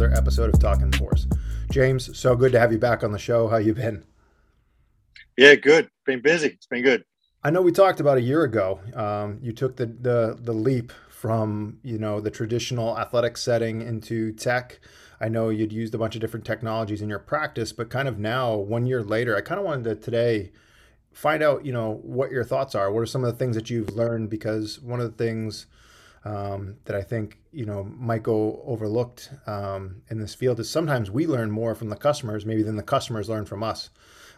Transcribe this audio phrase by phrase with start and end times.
[0.00, 1.26] another episode of Talking Force.
[1.70, 3.48] James, so good to have you back on the show.
[3.48, 4.02] How you been?
[5.36, 5.90] Yeah, good.
[6.06, 6.48] Been busy.
[6.48, 7.04] It's been good.
[7.44, 8.80] I know we talked about a year ago.
[8.94, 14.32] Um, you took the, the the leap from you know the traditional athletic setting into
[14.32, 14.80] tech.
[15.20, 18.18] I know you'd used a bunch of different technologies in your practice, but kind of
[18.18, 20.50] now, one year later, I kind of wanted to today
[21.12, 22.90] find out you know what your thoughts are.
[22.90, 24.30] What are some of the things that you've learned?
[24.30, 25.66] Because one of the things
[26.24, 31.10] um, that I think you know might go overlooked um, in this field is sometimes
[31.10, 33.90] we learn more from the customers maybe than the customers learn from us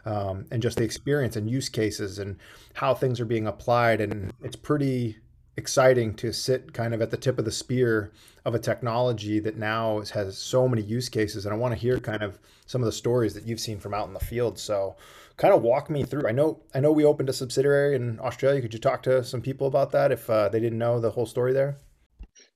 [0.04, 2.36] um, and just the experience and use cases and
[2.74, 4.00] how things are being applied.
[4.00, 5.18] And it's pretty
[5.56, 8.10] exciting to sit kind of at the tip of the spear
[8.44, 11.44] of a technology that now has so many use cases.
[11.44, 13.94] And I want to hear kind of some of the stories that you've seen from
[13.94, 14.58] out in the field.
[14.58, 14.96] So
[15.36, 16.28] kind of walk me through.
[16.28, 18.60] I know I know we opened a subsidiary in Australia.
[18.60, 21.26] Could you talk to some people about that if uh, they didn't know the whole
[21.26, 21.76] story there?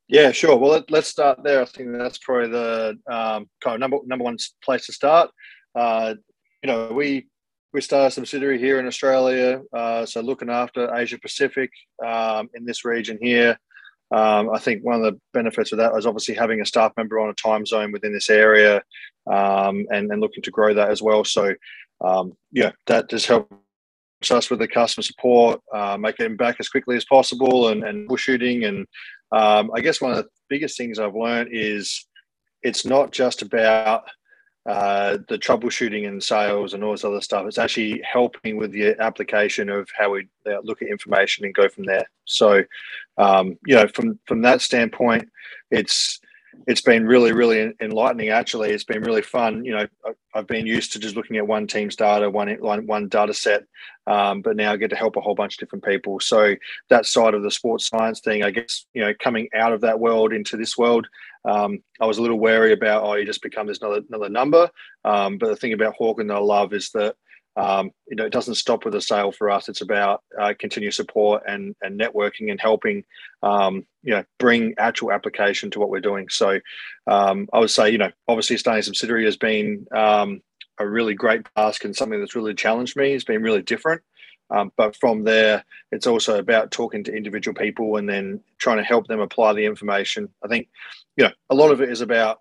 [0.08, 0.56] Yeah, sure.
[0.56, 1.62] Well, let, us start there.
[1.62, 5.30] I think that's probably the um, kind of number number one place to start.
[5.74, 6.14] Uh,
[6.62, 7.26] you know, we
[7.72, 11.70] we started a subsidiary here in Australia, uh, so looking after Asia Pacific
[12.04, 13.58] um, in this region here.
[14.12, 17.18] Um, I think one of the benefits of that was obviously having a staff member
[17.18, 18.76] on a time zone within this area
[19.26, 21.24] um, and, and looking to grow that as well.
[21.24, 21.54] So,
[22.00, 23.50] um, yeah, that just helps
[24.30, 28.08] us with the customer support, uh, make it back as quickly as possible and, and
[28.18, 28.64] shooting.
[28.64, 28.86] And
[29.32, 32.06] um, I guess one of the biggest things I've learned is
[32.62, 34.04] it's not just about
[34.66, 37.46] uh, the troubleshooting and sales and all this other stuff.
[37.46, 41.68] It's actually helping with the application of how we uh, look at information and go
[41.68, 42.04] from there.
[42.24, 42.64] So,
[43.16, 45.28] um, you know, from from that standpoint,
[45.70, 46.18] it's
[46.66, 48.28] it's been really really enlightening.
[48.28, 49.64] Actually, it's been really fun.
[49.64, 49.86] You know,
[50.34, 53.64] I've been used to just looking at one team's data, one one data set,
[54.06, 56.20] um, but now I get to help a whole bunch of different people.
[56.20, 56.54] So
[56.88, 60.00] that side of the sports science thing, I guess, you know, coming out of that
[60.00, 61.06] world into this world
[61.46, 64.68] um, I was a little wary about, oh, you just become this another, another number.
[65.04, 67.14] Um, but the thing about Hawkin that I love is that,
[67.56, 69.68] um, you know, it doesn't stop with a sale for us.
[69.68, 73.04] It's about uh, continued support and, and networking and helping,
[73.42, 76.28] um, you know, bring actual application to what we're doing.
[76.28, 76.60] So
[77.06, 80.42] um, I would say, you know, obviously starting a subsidiary has been um,
[80.78, 83.12] a really great task and something that's really challenged me.
[83.12, 84.02] It's been really different.
[84.50, 88.84] Um, but from there, it's also about talking to individual people and then trying to
[88.84, 90.28] help them apply the information.
[90.44, 90.68] I think,
[91.16, 92.40] you know, a lot of it is about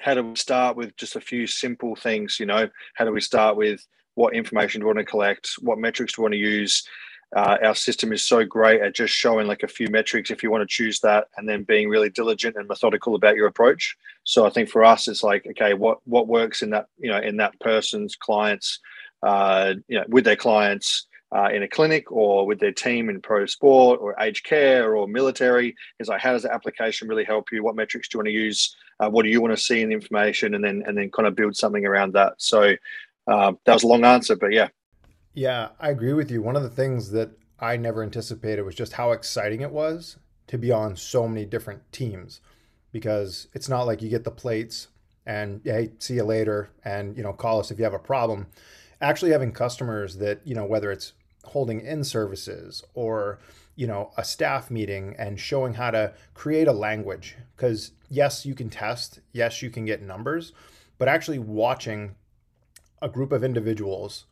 [0.00, 3.20] how do we start with just a few simple things, you know, how do we
[3.20, 6.38] start with what information do we want to collect, what metrics do we want to
[6.38, 6.86] use.
[7.34, 10.50] Uh, our system is so great at just showing like a few metrics if you
[10.50, 13.96] want to choose that and then being really diligent and methodical about your approach.
[14.24, 17.18] So i think for us it's like okay what what works in that you know
[17.18, 18.80] in that person's clients
[19.22, 23.20] uh, you know with their clients uh, in a clinic or with their team in
[23.20, 25.74] pro sport or aged care or military.
[25.98, 27.62] Is like how does the application really help you?
[27.62, 28.76] What metrics do you want to use?
[29.00, 30.54] Uh, what do you want to see in the information?
[30.54, 32.34] And then and then kind of build something around that.
[32.38, 32.74] So
[33.26, 34.68] uh, that was a long answer but yeah.
[35.34, 36.42] Yeah i agree with you.
[36.42, 40.16] One of the things that i never anticipated was just how exciting it was
[40.46, 42.40] to be on so many different teams
[42.92, 44.88] because it's not like you get the plates
[45.26, 48.46] and hey see you later and you know call us if you have a problem.
[49.00, 51.12] Actually having customers that you know whether it's
[51.44, 53.38] holding in services or
[53.74, 58.54] you know a staff meeting and showing how to create a language because yes you
[58.54, 60.52] can test yes you can get numbers
[60.98, 62.14] but actually watching
[63.00, 64.26] a group of individuals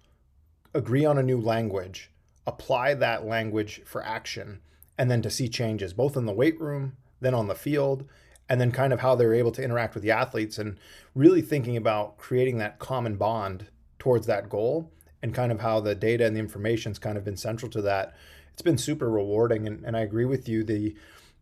[0.75, 2.11] agree on a new language
[2.47, 4.61] apply that language for action
[4.99, 8.05] and then to see changes both in the weight room then on the field
[8.49, 10.79] and then kind of how they're able to interact with the athletes and
[11.15, 13.67] really thinking about creating that common bond
[13.99, 14.91] towards that goal
[15.23, 18.15] and kind of how the data and the information's kind of been central to that.
[18.53, 19.67] It's been super rewarding.
[19.67, 20.63] And, and I agree with you.
[20.63, 20.95] The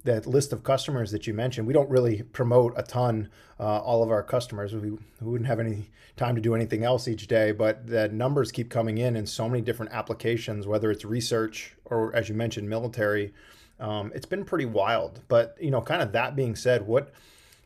[0.04, 3.28] that list of customers that you mentioned, we don't really promote a ton
[3.60, 4.74] uh, all of our customers.
[4.74, 8.50] We, we wouldn't have any time to do anything else each day, but the numbers
[8.50, 12.68] keep coming in in so many different applications, whether it's research or, as you mentioned,
[12.68, 13.32] military.
[13.78, 15.20] Um, it's been pretty wild.
[15.28, 17.12] But you know, kind of that being said, what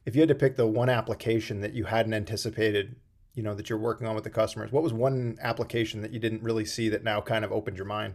[0.05, 2.97] if you had to pick the one application that you hadn't anticipated
[3.35, 6.19] you know that you're working on with the customers what was one application that you
[6.19, 8.15] didn't really see that now kind of opened your mind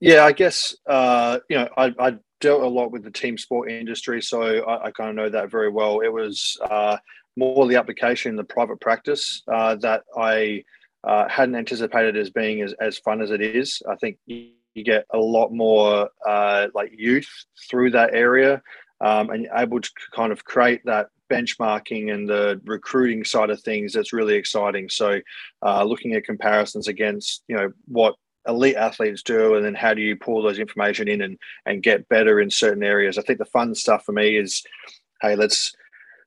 [0.00, 3.70] yeah i guess uh, you know I, I, dealt a lot with the team sport
[3.70, 6.96] industry so i, I kind of know that very well it was uh,
[7.36, 10.62] more the application in the private practice uh, that i
[11.04, 14.84] uh, hadn't anticipated as being as, as fun as it is i think you, you
[14.84, 17.28] get a lot more uh, like youth
[17.68, 18.62] through that area
[19.00, 23.92] um, and able to kind of create that benchmarking and the recruiting side of things
[23.92, 24.88] that's really exciting.
[24.88, 25.20] So,
[25.64, 28.16] uh, looking at comparisons against you know what
[28.46, 32.08] elite athletes do, and then how do you pull those information in and and get
[32.08, 33.18] better in certain areas.
[33.18, 34.62] I think the fun stuff for me is,
[35.22, 35.74] hey, let's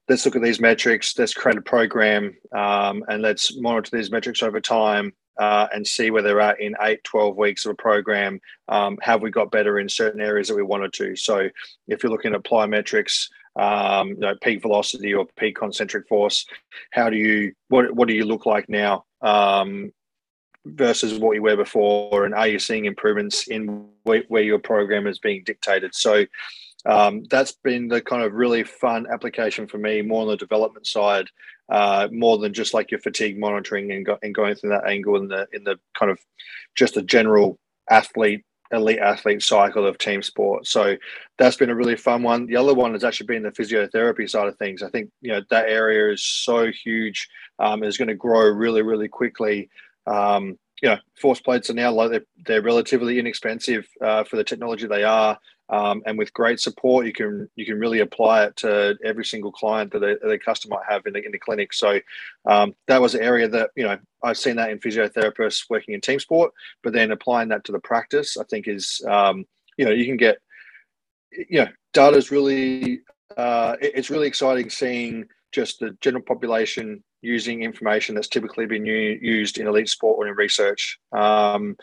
[0.10, 4.44] let's look at these metrics, let's create a program, um, and let's monitor these metrics
[4.44, 8.40] over time uh, and see where they're at in eight, 12 weeks of a program.
[8.68, 11.16] Um, have we got better in certain areas that we wanted to?
[11.16, 11.50] So
[11.88, 16.46] if you're looking at plyometrics, um, you know, peak velocity or peak concentric force,
[16.92, 19.06] how do you, what, what do you look like now?
[19.22, 19.92] Um,
[20.66, 25.20] versus what you were before and are you seeing improvements in where, your program is
[25.20, 26.26] being dictated so
[26.86, 30.86] um, that's been the kind of really fun application for me, more on the development
[30.86, 31.28] side,
[31.70, 35.16] uh, more than just like your fatigue monitoring and, go, and going through that angle
[35.16, 36.20] in the in the kind of
[36.76, 37.58] just a general
[37.90, 40.68] athlete elite athlete cycle of team sport.
[40.68, 40.98] So
[41.38, 42.48] that's been a really fun one.
[42.48, 44.84] The other one has actually been the physiotherapy side of things.
[44.84, 48.82] I think you know that area is so huge, um, is going to grow really
[48.82, 49.70] really quickly.
[50.06, 54.44] Um, you know, force plates are now like they're, they're relatively inexpensive uh, for the
[54.44, 55.40] technology they are.
[55.70, 59.52] Um, and with great support, you can you can really apply it to every single
[59.52, 61.74] client that a, a customer might have in the, in the clinic.
[61.74, 62.00] So
[62.46, 66.02] um, that was an area that you know I've seen that in physiotherapists working in
[66.02, 66.52] team sport,
[66.84, 69.46] but then applying that to the practice, I think is um,
[69.78, 70.40] you know you can get
[71.32, 73.00] you know data is really
[73.38, 78.86] uh, it, it's really exciting seeing just the general population using information that's typically been
[78.86, 81.00] used in elite sport or in research.
[81.12, 81.76] Um,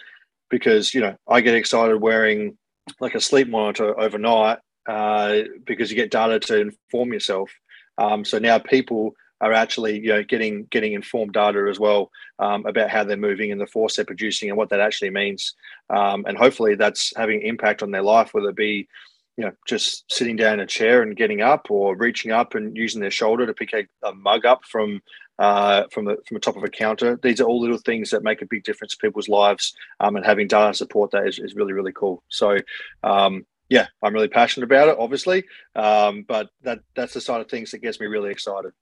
[0.51, 2.59] because you know I get excited wearing
[3.01, 4.59] like a sleep monitor overnight
[4.89, 7.51] uh, because you get data to inform yourself.
[7.99, 12.67] Um, so now people are actually you know getting getting informed data as well um,
[12.67, 15.55] about how they're moving and the force they're producing and what that actually means.
[15.89, 18.89] Um, and hopefully that's having impact on their life, whether it be
[19.41, 22.77] you know just sitting down in a chair and getting up or reaching up and
[22.77, 25.01] using their shoulder to pick a, a mug up from
[25.39, 27.19] uh, from the from the top of a counter.
[27.23, 30.27] These are all little things that make a big difference to people's lives, um, and
[30.27, 32.23] having data support that is, is really really cool.
[32.29, 32.59] So.
[33.03, 35.45] Um, yeah, I'm really passionate about it, obviously,
[35.77, 38.73] um, but that that's the side of things that gets me really excited.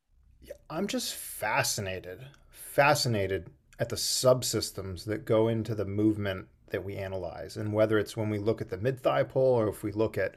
[0.71, 7.57] I'm just fascinated, fascinated at the subsystems that go into the movement that we analyze,
[7.57, 10.19] and whether it's when we look at the mid thigh pull or if we look
[10.19, 10.37] at,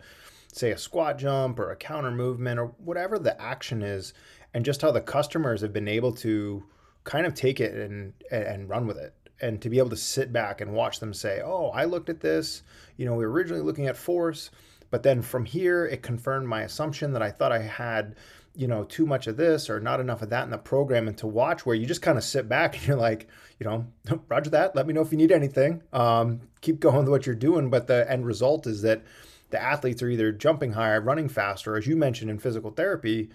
[0.51, 4.13] say, a squat jump or a counter movement or whatever the action is,
[4.53, 6.63] and just how the customers have been able to
[7.03, 9.13] kind of take it and and run with it.
[9.41, 12.21] And to be able to sit back and watch them say oh i looked at
[12.21, 12.63] this.
[12.97, 14.51] You know we were originally looking at force
[14.91, 18.15] but then from here it confirmed my assumption that i thought i had
[18.55, 21.17] you know too much of this or not enough of that in the program and
[21.17, 23.27] to watch where you just kind of sit back and you're like
[23.59, 23.85] you know
[24.29, 27.35] roger that let me know if you need anything um, keep going with what you're
[27.35, 29.03] doing but the end result is that
[29.51, 33.29] the athletes are either jumping higher running faster as you mentioned in physical therapy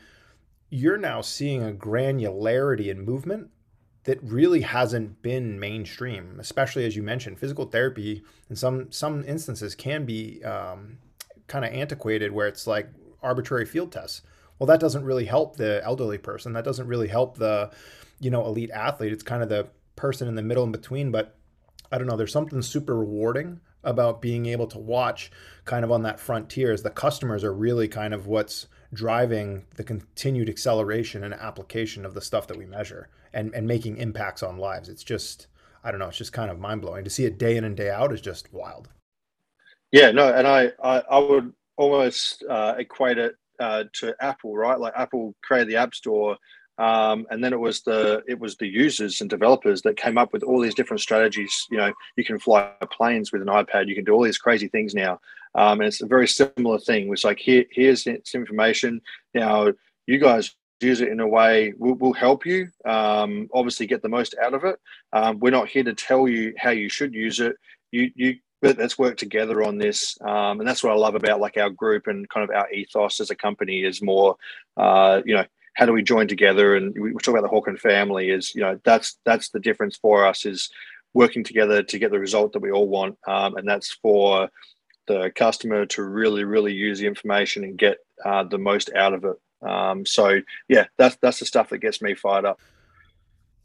[0.69, 3.51] you're now seeing a granularity in movement
[4.07, 9.75] that really hasn't been mainstream, especially as you mentioned, physical therapy in some some instances
[9.75, 10.99] can be um,
[11.49, 12.89] kind of antiquated, where it's like
[13.21, 14.23] arbitrary field tests.
[14.59, 16.53] Well, that doesn't really help the elderly person.
[16.53, 17.71] That doesn't really help the,
[18.21, 19.13] you know, elite athlete.
[19.13, 21.11] It's kind of the person in the middle in between.
[21.11, 21.37] But
[21.93, 22.17] I don't know.
[22.17, 25.31] There's something super rewarding about being able to watch
[25.65, 29.85] kind of on that frontier as the customers are really kind of what's driving the
[29.85, 34.59] continued acceleration and application of the stuff that we measure and, and making impacts on
[34.59, 34.89] lives.
[34.89, 35.47] It's just,
[35.85, 37.05] I don't know, it's just kind of mind blowing.
[37.05, 38.89] To see it day in and day out is just wild.
[39.93, 44.79] Yeah, no, and I, I, I would almost uh, equate it uh, to Apple, right?
[44.79, 46.37] Like Apple created the App Store
[46.79, 50.33] um, and then it was the it was the users and developers that came up
[50.33, 51.67] with all these different strategies.
[51.71, 53.89] You know, you can fly planes with an iPad.
[53.89, 55.21] You can do all these crazy things now,
[55.55, 57.11] um, and it's a very similar thing.
[57.13, 59.01] It's like here here's some information.
[59.35, 59.73] Now
[60.07, 64.11] you guys use it in a way we'll, we'll help you um, obviously get the
[64.11, 64.79] most out of it
[65.15, 67.57] um, we're not here to tell you how you should use it
[67.93, 71.41] you you but let's work together on this um, and that's what i love about
[71.41, 74.37] like our group and kind of our ethos as a company is more
[74.77, 75.45] uh, you know
[75.77, 76.75] how do we join together?
[76.75, 80.27] And we talk about the Hawkin family is, you know, that's that's the difference for
[80.27, 80.71] us is
[81.13, 83.19] working together to get the result that we all want.
[83.27, 84.49] Um, and that's for
[85.07, 89.25] the customer to really, really use the information and get uh, the most out of
[89.25, 89.37] it.
[89.67, 92.59] Um, so yeah, that's that's the stuff that gets me fired up.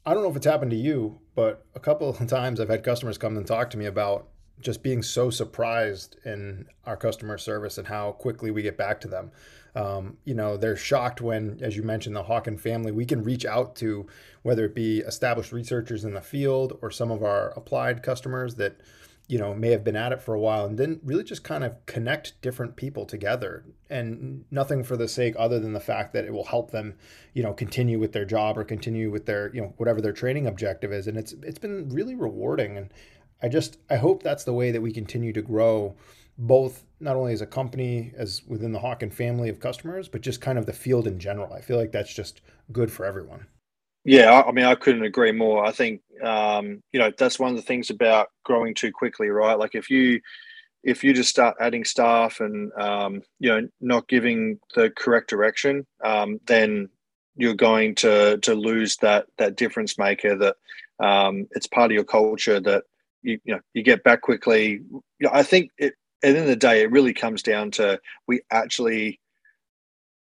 [0.06, 2.84] I don't know if it's happened to you, but a couple of times I've had
[2.84, 4.28] customers come and talk to me about
[4.62, 9.08] just being so surprised in our customer service and how quickly we get back to
[9.08, 9.32] them.
[9.76, 13.46] Um, you know, they're shocked when, as you mentioned, the Hawkin family, we can reach
[13.46, 14.06] out to
[14.44, 18.82] whether it be established researchers in the field or some of our applied customers that,
[19.28, 21.64] you know, may have been at it for a while and then really just kind
[21.64, 26.26] of connect different people together and nothing for the sake other than the fact that
[26.26, 26.96] it will help them,
[27.34, 30.48] you know, continue with their job or continue with their, you know, whatever their training
[30.48, 31.08] objective is.
[31.08, 32.78] And it's, it's been really rewarding.
[32.78, 32.90] And
[33.42, 35.96] I just, I hope that's the way that we continue to grow
[36.38, 40.42] both not only as a company as within the Hawkin family of customers, but just
[40.42, 41.54] kind of the field in general.
[41.54, 43.46] I feel like that's just good for everyone.
[44.04, 45.64] Yeah, I mean, I couldn't agree more.
[45.64, 49.58] I think um, you know that's one of the things about growing too quickly, right?
[49.58, 50.22] Like if you
[50.84, 55.86] if you just start adding staff and um, you know not giving the correct direction,
[56.04, 56.90] um, then
[57.36, 60.36] you're going to to lose that that difference maker.
[60.36, 60.56] That
[61.00, 62.86] um, it's part of your culture that
[63.22, 64.82] you you know you get back quickly.
[64.92, 67.72] You know, I think it, at the end of the day, it really comes down
[67.72, 69.20] to we actually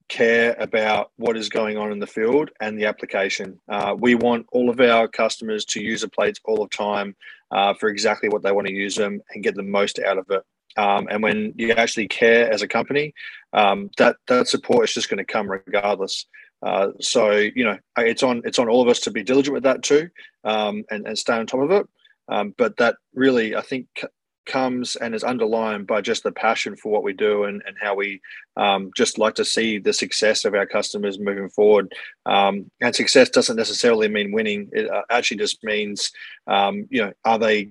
[0.08, 3.60] care about what is going on in the field and the application.
[3.68, 7.16] Uh, we want all of our customers to use the plates all the time
[7.50, 10.26] uh, for exactly what they want to use them and get the most out of
[10.30, 10.42] it.
[10.76, 13.14] Um, and when you actually care as a company,
[13.52, 16.26] um, that that support is just going to come regardless.
[16.62, 19.62] Uh, so you know, it's on it's on all of us to be diligent with
[19.62, 20.10] that too,
[20.44, 21.86] um, and and stay on top of it.
[22.28, 23.86] Um, but that really, I think,
[24.46, 27.94] comes and is underlined by just the passion for what we do and, and how
[27.94, 28.20] we
[28.56, 31.92] um, just like to see the success of our customers moving forward.
[32.24, 34.70] Um, and success doesn't necessarily mean winning.
[34.72, 36.12] It uh, actually just means,
[36.46, 37.70] um, you know, are they,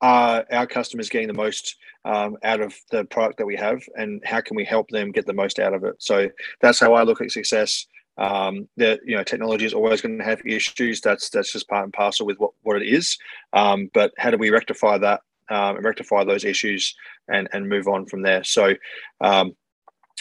[0.00, 4.20] are our customers getting the most um, out of the product that we have and
[4.24, 5.94] how can we help them get the most out of it?
[5.98, 6.28] So
[6.60, 7.86] that's how I look at success
[8.18, 11.84] um, that you know technology is always going to have issues that's that's just part
[11.84, 13.16] and parcel with what, what it is
[13.52, 15.20] um, but how do we rectify that
[15.52, 16.94] um, and rectify those issues
[17.28, 18.42] and and move on from there.
[18.44, 18.74] So,
[19.20, 19.54] um,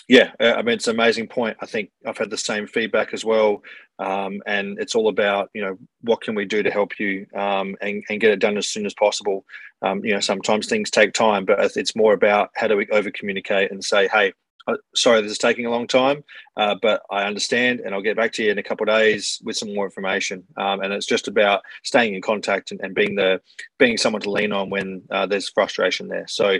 [0.07, 1.57] yeah, I mean it's an amazing point.
[1.62, 3.63] I think I've had the same feedback as well,
[4.00, 7.75] um, and it's all about you know what can we do to help you um,
[7.81, 9.45] and and get it done as soon as possible.
[9.81, 13.10] Um, you know, sometimes things take time, but it's more about how do we over
[13.12, 14.33] communicate and say, hey,
[14.67, 16.23] uh, sorry, this is taking a long time,
[16.57, 19.41] uh, but I understand, and I'll get back to you in a couple of days
[19.43, 20.43] with some more information.
[20.57, 23.41] Um, and it's just about staying in contact and, and, being the
[23.77, 26.25] being someone to lean on when uh, there's frustration there.
[26.27, 26.57] So,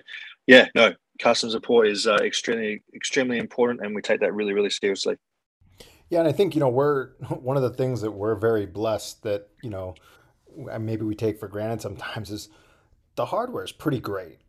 [0.48, 4.70] yeah, no, customer support is uh, extremely extremely important, and we take that really really
[4.70, 5.18] seriously.
[6.10, 9.24] Yeah, and I think you know we're one of the things that we're very blessed
[9.24, 9.96] that you know
[10.80, 12.50] maybe we take for granted sometimes is
[13.16, 14.40] the hardware is pretty great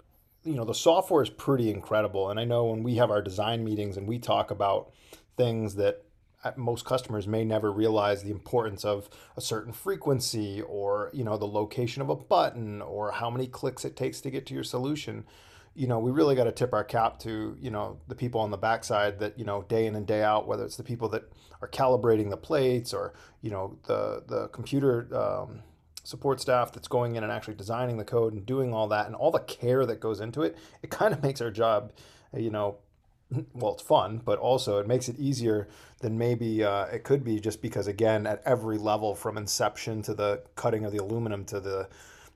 [0.44, 2.30] you know the software is pretty incredible.
[2.30, 4.92] And i know when we have our design meetings and we talk about
[5.36, 6.04] things that
[6.44, 11.36] uh, most customers may never realize the importance of a certain frequency or you know
[11.36, 14.64] the location of a button or how many clicks it takes to get to your
[14.64, 15.24] solution
[15.74, 18.50] you know we really got to tip our cap to you know the people on
[18.50, 21.30] the backside that you know day in and day out whether it's the people that
[21.60, 25.62] are calibrating the plates or you know the the computer um,
[26.02, 29.14] support staff that's going in and actually designing the code and doing all that and
[29.14, 31.92] all the care that goes into it, it kind of makes our job,
[32.36, 32.76] you know,
[33.54, 35.68] well, it's fun, but also it makes it easier
[36.00, 40.14] than maybe uh, it could be just because, again, at every level from inception to
[40.14, 41.88] the cutting of the aluminum to the,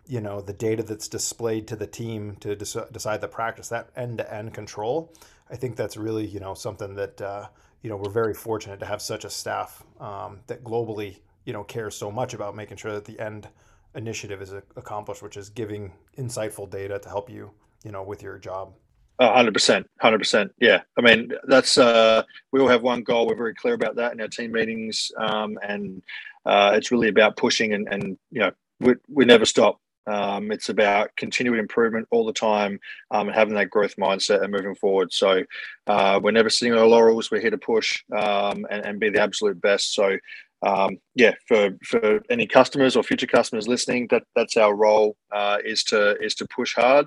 [0.06, 4.18] you know, the data that's displayed to the team to decide the practice, that end
[4.18, 5.12] to end control,
[5.50, 7.48] I think that's really, you know, something that, uh,
[7.82, 11.64] you know, we're very fortunate to have such a staff um, that globally you know
[11.64, 13.48] cares so much about making sure that the end
[13.94, 17.50] initiative is accomplished, which is giving insightful data to help you,
[17.82, 18.74] you know, with your job.
[19.18, 20.52] hundred percent, hundred percent.
[20.60, 22.22] Yeah, I mean that's uh,
[22.52, 23.26] we all have one goal.
[23.26, 26.02] We're very clear about that in our team meetings, um, and
[26.44, 28.50] uh, it's really about pushing and and you know
[28.80, 29.80] we we never stop.
[30.08, 32.78] Um, it's about continued improvement all the time
[33.10, 35.12] um, and having that growth mindset and moving forward.
[35.12, 35.42] So
[35.88, 37.30] uh, we're never sitting on our laurels.
[37.30, 39.94] We're here to push um, and, and, be the absolute best.
[39.94, 40.16] So
[40.62, 45.58] um, yeah, for for any customers or future customers listening, that that's our role uh,
[45.64, 47.06] is to is to push hard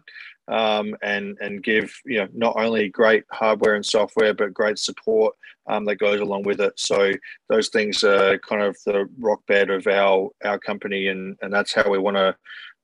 [0.49, 5.35] um, and and give you know not only great hardware and software but great support
[5.67, 6.73] um, that goes along with it.
[6.77, 7.13] So
[7.49, 11.73] those things are kind of the rock bed of our our company, and and that's
[11.73, 12.35] how we want to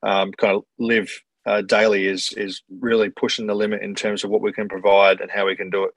[0.02, 1.10] um, kind of live
[1.46, 2.06] uh, daily.
[2.06, 5.46] Is is really pushing the limit in terms of what we can provide and how
[5.46, 5.90] we can do it.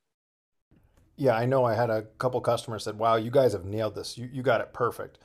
[1.20, 1.66] Yeah, I know.
[1.66, 4.18] I had a couple customers said, "Wow, you guys have nailed this.
[4.18, 5.20] You you got it perfect."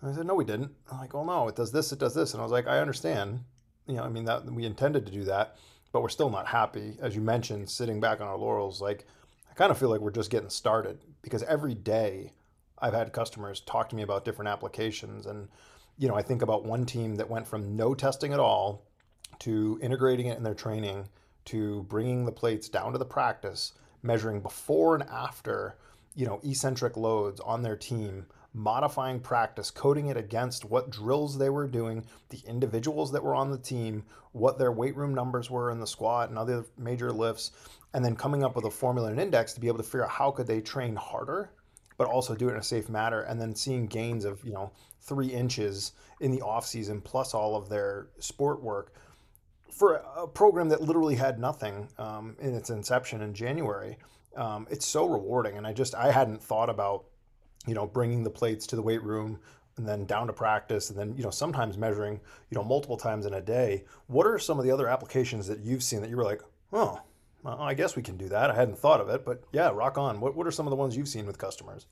[0.00, 2.14] And I said, "No, we didn't." I'm like, "Well, no, it does this, it does
[2.14, 3.44] this," and I was like, "I understand.
[3.86, 5.56] You know, I mean that we intended to do that,
[5.92, 9.06] but we're still not happy." As you mentioned, sitting back on our laurels, like
[9.50, 12.32] I kind of feel like we're just getting started because every day
[12.78, 15.48] I've had customers talk to me about different applications, and
[15.98, 18.86] you know, I think about one team that went from no testing at all
[19.40, 21.06] to integrating it in their training
[21.46, 25.76] to bringing the plates down to the practice measuring before and after,
[26.14, 31.50] you know, eccentric loads on their team, modifying practice, coding it against what drills they
[31.50, 35.70] were doing, the individuals that were on the team, what their weight room numbers were
[35.70, 37.50] in the squat and other major lifts,
[37.94, 40.10] and then coming up with a formula and index to be able to figure out
[40.10, 41.50] how could they train harder
[41.96, 44.70] but also do it in a safe manner and then seeing gains of you know
[45.00, 48.94] three inches in the off season plus all of their sport work
[49.70, 53.98] for a program that literally had nothing um, in its inception in January,
[54.36, 55.56] um, it's so rewarding.
[55.56, 57.04] And I just I hadn't thought about
[57.66, 59.38] you know bringing the plates to the weight room
[59.76, 63.26] and then down to practice and then you know sometimes measuring you know multiple times
[63.26, 63.84] in a day.
[64.06, 66.42] What are some of the other applications that you've seen that you were like,
[66.72, 67.00] oh,
[67.42, 68.50] well, I guess we can do that.
[68.50, 70.20] I hadn't thought of it, but yeah, rock on.
[70.20, 71.86] What what are some of the ones you've seen with customers?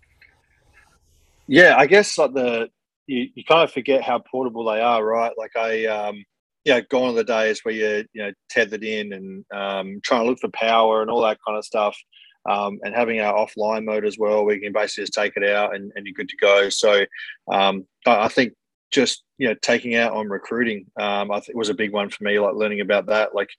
[1.46, 2.70] Yeah, I guess like the
[3.06, 5.32] you, you kind of forget how portable they are, right?
[5.36, 6.24] Like I um
[6.64, 10.28] yeah, gone are the days where you're you know tethered in and um, trying to
[10.28, 11.96] look for power and all that kind of stuff.
[12.48, 15.76] Um, and having our offline mode as well, we can basically just take it out
[15.76, 16.70] and, and you're good to go.
[16.70, 17.04] So
[17.52, 18.54] um, I, I think
[18.90, 22.24] just you know taking out on recruiting, um, I think was a big one for
[22.24, 22.38] me.
[22.38, 23.50] Like learning about that, like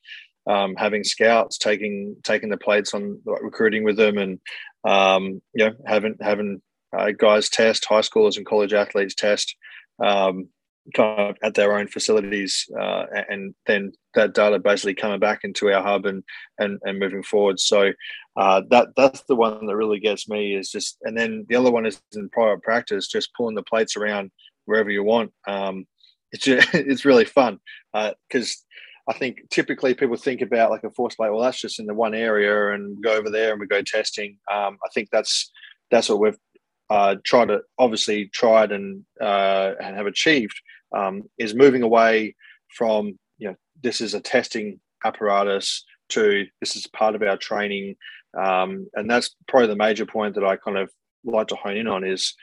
[0.48, 4.40] um, having scouts taking taking the plates on like, recruiting with them, and
[4.86, 6.62] um, you know having having
[6.98, 9.56] uh, guys test high schoolers and college athletes test.
[10.04, 10.50] Um,
[10.94, 15.72] kind of at their own facilities, uh, and then that data basically coming back into
[15.72, 16.24] our hub and
[16.60, 17.60] and, and moving forward.
[17.60, 17.94] So
[18.36, 21.72] uh, that that's the one that really gets me is just, and then the other
[21.72, 24.32] one is in private practice, just pulling the plates around
[24.66, 25.32] wherever you want.
[25.48, 25.86] Um,
[26.32, 27.60] it's just, it's really fun
[27.94, 28.52] because.
[28.52, 28.70] Uh,
[29.06, 31.30] I think typically people think about like a force plate.
[31.30, 34.38] Well, that's just in the one area, and go over there and we go testing.
[34.50, 35.52] Um, I think that's
[35.92, 36.38] that's what we've
[36.94, 40.62] uh, tried to obviously tried and uh, and have achieved
[40.96, 42.36] um, is moving away
[42.78, 47.96] from you know this is a testing apparatus to this is part of our training,
[48.38, 50.92] um, and that's probably the major point that I kind of
[51.26, 52.36] like to hone in on is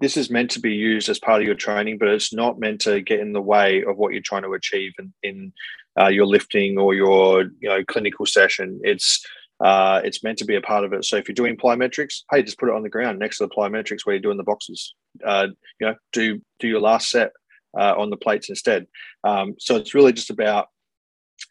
[0.00, 2.80] this is meant to be used as part of your training, but it's not meant
[2.80, 5.52] to get in the way of what you're trying to achieve in, in
[6.00, 8.80] uh, your lifting or your you know clinical session.
[8.82, 9.24] It's
[9.60, 11.04] uh, it's meant to be a part of it.
[11.04, 13.54] So if you're doing plyometrics, hey, just put it on the ground next to the
[13.54, 14.94] plyometrics where you're doing the boxes.
[15.24, 15.48] Uh,
[15.80, 17.32] you know, do do your last set
[17.78, 18.86] uh, on the plates instead.
[19.24, 20.68] Um, so it's really just about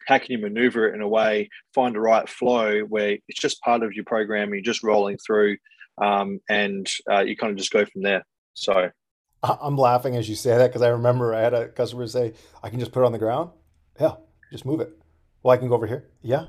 [0.06, 3.60] how can you maneuver it in a way, find the right flow where it's just
[3.62, 5.56] part of your program, you're just rolling through,
[6.00, 8.24] um, and uh, you kind of just go from there.
[8.54, 8.90] So
[9.42, 12.70] I'm laughing as you say that because I remember I had a customer say, I
[12.70, 13.50] can just put it on the ground.
[14.00, 14.16] Yeah,
[14.52, 14.90] just move it.
[15.42, 16.08] Well, I can go over here.
[16.22, 16.46] Yeah.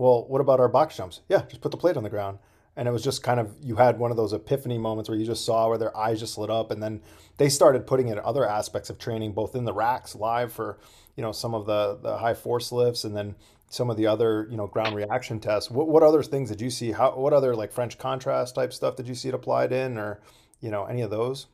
[0.00, 1.20] Well, what about our box jumps?
[1.28, 2.38] Yeah, just put the plate on the ground.
[2.74, 5.26] And it was just kind of you had one of those epiphany moments where you
[5.26, 7.02] just saw where their eyes just lit up and then
[7.36, 10.78] they started putting in other aspects of training both in the racks live for
[11.16, 13.34] you know some of the the high force lifts and then
[13.68, 15.70] some of the other you know ground reaction tests.
[15.70, 16.92] What, what other things did you see?
[16.92, 20.22] How what other like french contrast type stuff did you see it applied in or
[20.62, 21.46] you know any of those?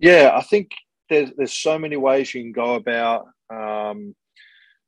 [0.00, 0.72] Yeah i think
[1.08, 4.16] there's there's so many ways you can go about um,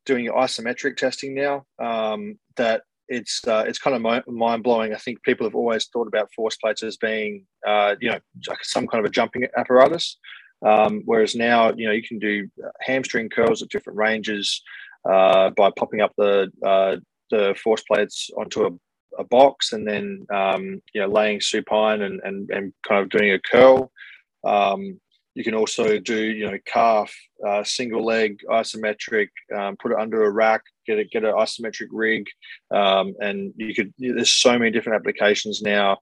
[0.06, 4.94] doing isometric testing now um, that it's uh, it's kind of mind blowing.
[4.94, 8.18] I think people have always thought about force plates as being uh, you know
[8.62, 10.18] some kind of a jumping apparatus,
[10.64, 12.48] um, whereas now you know you can do
[12.80, 14.62] hamstring curls at different ranges
[15.08, 16.96] uh, by popping up the uh,
[17.30, 18.70] the force plates onto a,
[19.18, 23.32] a box and then um, you know laying supine and, and and kind of doing
[23.32, 23.90] a curl.
[24.44, 25.00] Um,
[25.36, 27.14] you can also do, you know, calf,
[27.46, 31.88] uh, single leg, isometric, um, put it under a rack, get a get an isometric
[31.92, 32.24] rig,
[32.70, 33.92] um, and you could.
[33.98, 35.98] There's so many different applications now,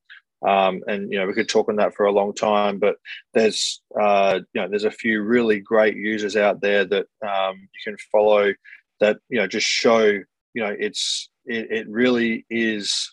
[0.46, 2.78] um, and you know we could talk on that for a long time.
[2.78, 2.94] But
[3.34, 7.80] there's, uh, you know, there's a few really great users out there that um, you
[7.82, 8.54] can follow
[9.00, 13.10] that you know just show, you know, it's it, it really is.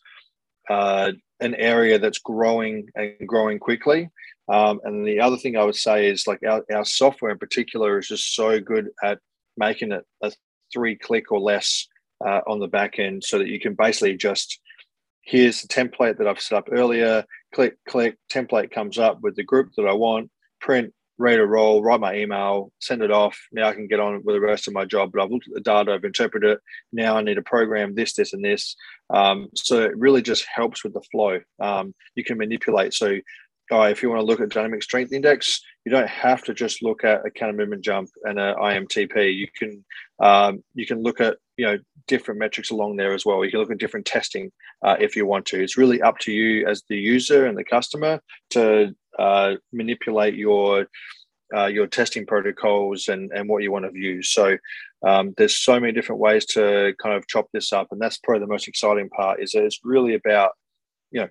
[0.70, 4.10] Uh, an area that's growing and growing quickly.
[4.52, 8.00] Um, and the other thing I would say is like our, our software in particular
[8.00, 9.20] is just so good at
[9.58, 10.32] making it a
[10.74, 11.88] three click or less
[12.26, 14.60] uh, on the back end so that you can basically just
[15.24, 19.44] here's the template that I've set up earlier, click, click, template comes up with the
[19.44, 23.38] group that I want, print, ready to roll, write my email, send it off.
[23.52, 25.12] Now I can get on with the rest of my job.
[25.14, 26.60] But I've looked at the data, I've interpreted it.
[26.92, 28.76] Now I need to program this, this, and this.
[29.12, 31.40] Um, so it really just helps with the flow.
[31.60, 32.94] Um, you can manipulate.
[32.94, 33.18] So
[33.72, 37.04] if you want to look at dynamic strength index, you don't have to just look
[37.04, 39.36] at a counter movement jump and an IMTP.
[39.36, 39.84] You can
[40.20, 43.44] um, you can look at you know different metrics along there as well.
[43.44, 44.52] You can look at different testing
[44.84, 45.62] uh, if you want to.
[45.62, 50.88] It's really up to you as the user and the customer to uh, manipulate your
[51.56, 54.22] uh, your testing protocols and and what you want to view.
[54.22, 54.58] So
[55.04, 58.42] um, there's so many different ways to kind of chop this up, and that's probably
[58.42, 59.42] the most exciting part.
[59.42, 60.52] Is that it's really about
[61.12, 61.30] you know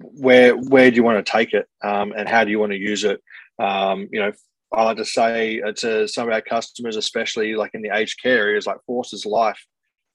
[0.00, 2.78] where where do you want to take it um, and how do you want to
[2.78, 3.22] use it
[3.58, 4.32] um, you know
[4.72, 8.48] i like to say to some of our customers especially like in the aged care
[8.48, 9.64] areas like forces life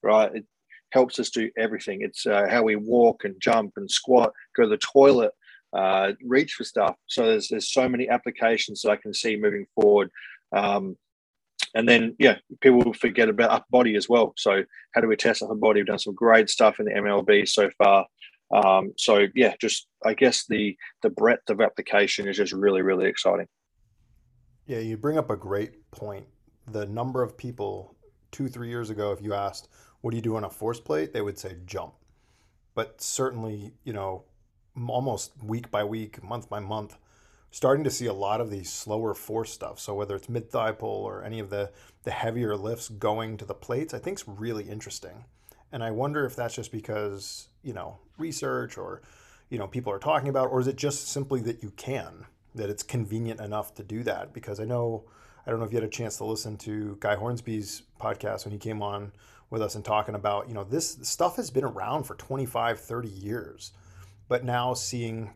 [0.02, 0.46] right it
[0.92, 4.70] helps us do everything it's uh, how we walk and jump and squat go to
[4.70, 5.32] the toilet
[5.74, 9.66] uh, reach for stuff so there's, there's so many applications that i can see moving
[9.76, 10.10] forward
[10.56, 10.96] um,
[11.76, 14.34] and then yeah, people forget about upper body as well.
[14.38, 15.80] So how do we test upper body?
[15.80, 18.06] We've done some great stuff in the MLB so far.
[18.52, 23.08] Um, so yeah, just I guess the the breadth of application is just really really
[23.08, 23.48] exciting.
[24.66, 26.26] Yeah, you bring up a great point.
[26.68, 27.96] The number of people
[28.32, 29.70] two three years ago, if you asked,
[30.02, 31.94] "What do you do on a force plate?" they would say jump.
[32.76, 34.24] But certainly, you know,
[34.88, 36.98] almost week by week, month by month,
[37.52, 39.80] starting to see a lot of these slower force stuff.
[39.80, 41.72] So whether it's mid thigh pull or any of the
[42.04, 45.26] the heavier lifts going to the plates, I think is really interesting.
[45.74, 49.02] And I wonder if that's just because you know research or
[49.50, 52.70] you know people are talking about, or is it just simply that you can that
[52.70, 54.34] it's convenient enough to do that?
[54.34, 55.04] Because I know
[55.46, 58.54] I don't know if you had a chance to listen to Guy Hornsby's podcast when
[58.54, 59.12] he came on
[59.50, 63.08] with us and talking about you know this stuff has been around for 25 30
[63.10, 63.74] years
[64.28, 65.30] but now seeing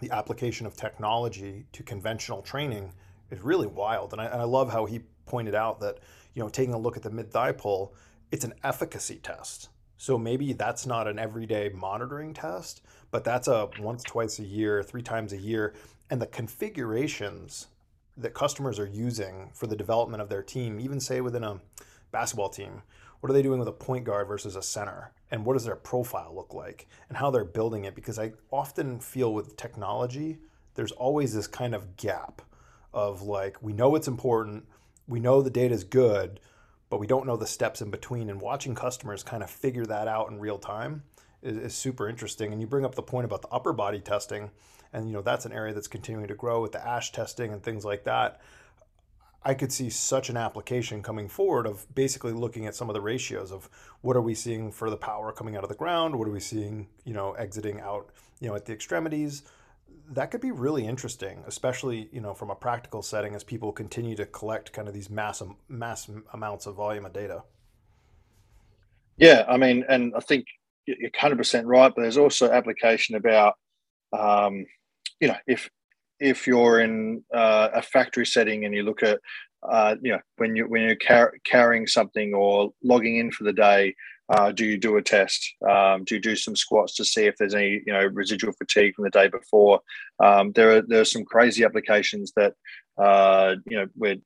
[0.00, 2.92] the application of technology to conventional training
[3.30, 4.12] is really wild.
[4.12, 5.98] And I, and I love how he pointed out that,
[6.34, 7.94] you know, taking a look at the mid thigh pull,
[8.30, 9.68] it's an efficacy test.
[10.02, 14.82] So maybe that's not an everyday monitoring test, but that's a once, twice a year,
[14.82, 15.74] three times a year.
[16.10, 17.68] And the configurations
[18.16, 21.60] that customers are using for the development of their team, even say within a
[22.10, 22.82] basketball team,
[23.20, 25.12] what are they doing with a point guard versus a center?
[25.30, 26.88] And what does their profile look like?
[27.08, 27.94] And how they're building it?
[27.94, 30.38] Because I often feel with technology,
[30.74, 32.42] there's always this kind of gap
[32.92, 34.66] of like, we know it's important,
[35.06, 36.40] we know the data is good,
[36.92, 38.28] but we don't know the steps in between.
[38.28, 41.04] And watching customers kind of figure that out in real time
[41.40, 42.52] is, is super interesting.
[42.52, 44.50] And you bring up the point about the upper body testing,
[44.92, 47.62] and you know that's an area that's continuing to grow with the ASH testing and
[47.62, 48.42] things like that.
[49.42, 53.00] I could see such an application coming forward of basically looking at some of the
[53.00, 53.70] ratios of
[54.02, 56.40] what are we seeing for the power coming out of the ground, what are we
[56.40, 59.44] seeing, you know, exiting out, you know, at the extremities.
[60.12, 64.14] That could be really interesting, especially you know from a practical setting as people continue
[64.16, 67.44] to collect kind of these mass mass amounts of volume of data.
[69.16, 70.46] Yeah, I mean, and I think
[70.86, 73.54] you're 100 percent right, but there's also application about,
[74.12, 74.66] um,
[75.18, 75.70] you know, if
[76.20, 79.18] if you're in uh, a factory setting and you look at
[79.62, 83.52] uh, you know when you when you're car- carrying something or logging in for the
[83.52, 83.94] day
[84.32, 87.36] uh, do you do a test um, do you do some squats to see if
[87.36, 89.80] there's any you know residual fatigue from the day before
[90.22, 92.54] um, there are there are some crazy applications that
[92.98, 94.16] uh, you know where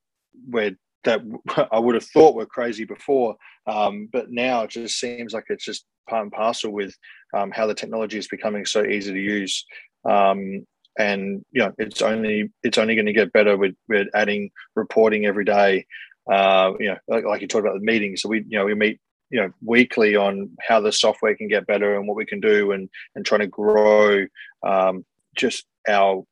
[0.48, 0.72] where
[1.06, 1.22] that
[1.72, 5.64] I would have thought were crazy before, um, but now it just seems like it's
[5.64, 6.94] just part and parcel with
[7.34, 9.64] um, how the technology is becoming so easy to use.
[10.04, 10.66] Um,
[10.98, 15.26] and you know it's only it's only going to get better with with adding reporting
[15.26, 15.86] every day.
[16.30, 18.22] Uh, you know, like, like you talked about the meetings.
[18.22, 18.98] So we you know we meet
[19.30, 22.72] you know weekly on how the software can get better and what we can do
[22.72, 24.24] and and trying to grow
[24.66, 25.04] um,
[25.36, 26.24] just our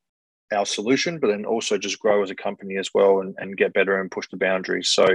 [0.52, 3.72] our solution but then also just grow as a company as well and, and get
[3.72, 5.06] better and push the boundaries so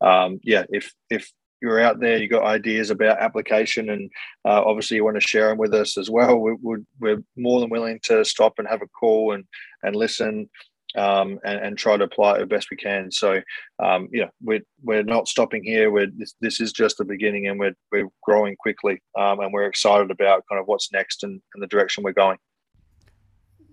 [0.00, 4.10] um, yeah if if you're out there, you got ideas about application, and
[4.44, 6.38] uh, obviously you want to share them with us as well.
[6.38, 9.44] We, we're more than willing to stop and have a call and
[9.82, 10.48] and listen.
[10.96, 13.12] Um, and, and, try to apply it as best we can.
[13.12, 13.42] So,
[13.84, 15.90] um, know, we're, we're not stopping here.
[15.90, 19.66] We're, this, this is just the beginning and we're, we're growing quickly um, and we're
[19.66, 22.38] excited about kind of what's next and, and, the direction we're going.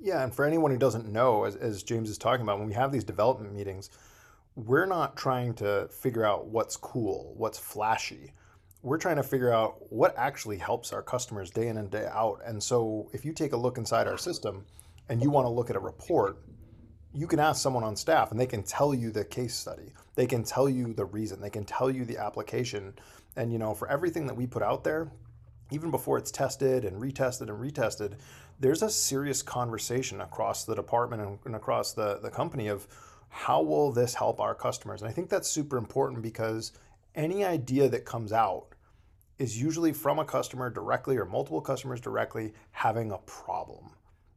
[0.02, 0.22] Yeah.
[0.22, 2.92] And for anyone who doesn't know, as, as James is talking about, when we have
[2.92, 3.90] these development meetings,
[4.56, 8.34] we're not trying to figure out what's cool, what's flashy.
[8.82, 12.42] We're trying to figure out what actually helps our customers day in and day out.
[12.46, 14.66] And so if you take a look inside our system
[15.10, 16.38] and you want to look at a report,
[17.14, 19.94] you can ask someone on staff and they can tell you the case study.
[20.16, 21.42] They can tell you the reason.
[21.42, 22.94] They can tell you the application.
[23.36, 25.12] And you know, for everything that we put out there,
[25.72, 28.14] even before it's tested and retested and retested,
[28.60, 32.88] there's a serious conversation across the department and, across the, the company of
[33.30, 35.02] how will this help our customers?
[35.02, 36.72] And I think that's super important because
[37.16, 38.68] any idea that comes out
[39.40, 43.92] is usually from a customer directly or multiple customers directly having a problem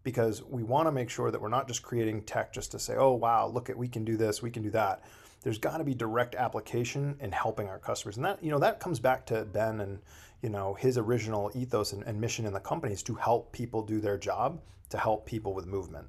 [0.06, 2.94] because we want to make sure that we're not just creating tech just to say,
[2.94, 5.02] oh, wow, look at, we can do this, we can do that.
[5.42, 8.16] There's got to be direct application in helping our customers.
[8.16, 9.98] And that, you know, that comes back to Ben and,
[10.42, 13.82] you know, his original ethos and, and mission in the company is to help people
[13.82, 16.06] do their job, to help people with movement.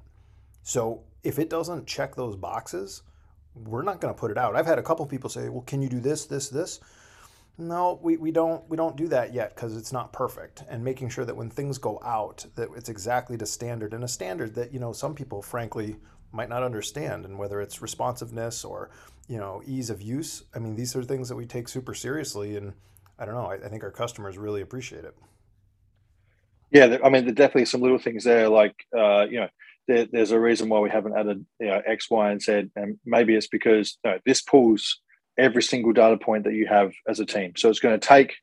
[0.62, 3.02] So if it doesn't check those boxes,
[3.56, 4.54] we're not going to put it out.
[4.54, 6.78] I've had a couple people say, "Well, can you do this, this, this?"
[7.60, 10.62] No, we, we don't we don't do that yet because it's not perfect.
[10.68, 14.08] And making sure that when things go out, that it's exactly to standard and a
[14.08, 15.96] standard that you know some people frankly
[16.30, 17.24] might not understand.
[17.24, 18.90] And whether it's responsiveness or
[19.26, 22.56] you know ease of use, I mean these are things that we take super seriously.
[22.56, 22.74] And
[23.18, 25.16] I don't know, I, I think our customers really appreciate it.
[26.70, 29.48] Yeah, I mean, there definitely some little things there, like uh, you know
[29.88, 32.98] there, there's a reason why we haven't added you know, X, Y, and Z, and
[33.04, 35.00] maybe it's because you know, this pulls
[35.38, 37.52] every single data point that you have as a team.
[37.56, 38.34] So it's going to take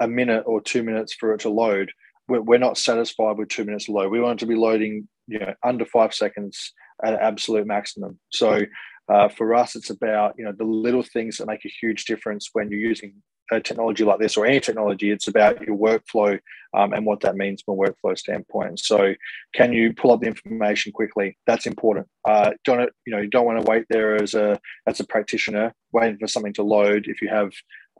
[0.00, 1.92] a minute or two minutes for it to load.
[2.28, 4.10] We're, we're not satisfied with two minutes load.
[4.10, 6.72] We want it to be loading, you know, under five seconds
[7.04, 8.18] at absolute maximum.
[8.30, 8.62] So
[9.10, 12.50] uh, for us, it's about you know the little things that make a huge difference
[12.52, 13.14] when you're using
[13.50, 15.10] a technology like this or any technology.
[15.10, 16.38] It's about your workflow
[16.74, 18.80] um, and what that means from a workflow standpoint.
[18.80, 19.14] So,
[19.54, 21.36] can you pull up the information quickly?
[21.46, 22.06] That's important.
[22.24, 25.74] Uh, don't you know you don't want to wait there as a as a practitioner
[25.92, 27.06] waiting for something to load.
[27.08, 27.52] If you have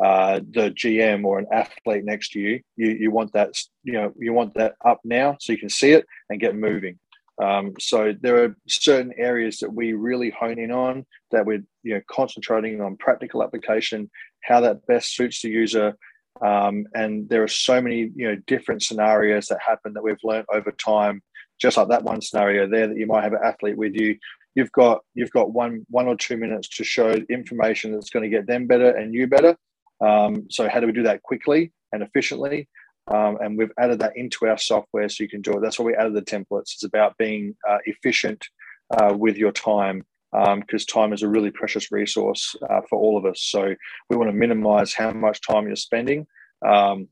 [0.03, 4.13] uh, the GM or an athlete next to you, you you want that you know
[4.19, 6.99] you want that up now so you can see it and get moving.
[7.43, 11.95] Um, so there are certain areas that we really hone in on that we're you
[11.95, 14.11] know concentrating on practical application,
[14.43, 15.97] how that best suits the user,
[16.45, 20.47] um, and there are so many you know different scenarios that happen that we've learned
[20.53, 21.23] over time.
[21.61, 24.17] Just like that one scenario there, that you might have an athlete with you,
[24.55, 28.35] you've got you've got one one or two minutes to show information that's going to
[28.35, 29.57] get them better and you better.
[30.01, 32.69] Um, so how do we do that quickly and efficiently?
[33.09, 35.61] Um, and we've added that into our software so you can do it.
[35.63, 36.75] That's why we added the templates.
[36.75, 38.47] It's about being uh, efficient
[38.91, 43.19] uh, with your time because um, time is a really precious resource uh, for all
[43.19, 43.43] of us.
[43.43, 43.75] So
[44.09, 46.27] we want to minimize how much time you're spending
[46.67, 47.09] um,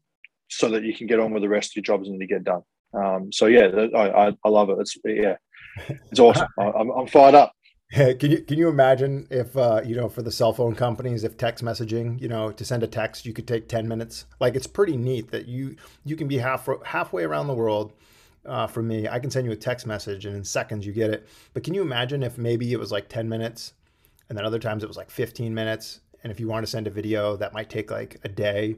[0.48, 2.44] so that you can get on with the rest of your jobs and you get
[2.44, 2.62] done.
[2.94, 4.78] Um, so yeah, I, I, love it.
[4.81, 5.37] It's yeah,
[6.11, 6.48] it's awesome.
[6.59, 7.52] I'm, I'm fired up.
[7.92, 11.38] can you can you imagine if uh, you know for the cell phone companies if
[11.38, 14.66] text messaging you know to send a text you could take 10 minutes like it's
[14.66, 17.94] pretty neat that you you can be half halfway around the world
[18.48, 21.11] uh, for me I can send you a text message and in seconds you get
[21.11, 21.28] it.
[21.52, 23.74] But can you imagine if maybe it was like 10 minutes
[24.28, 26.00] and then other times it was like 15 minutes?
[26.22, 28.76] And if you want to send a video that might take like a day.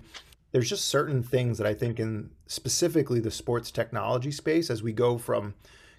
[0.52, 4.92] There's just certain things that I think in specifically the sports technology space as we
[4.92, 5.54] go from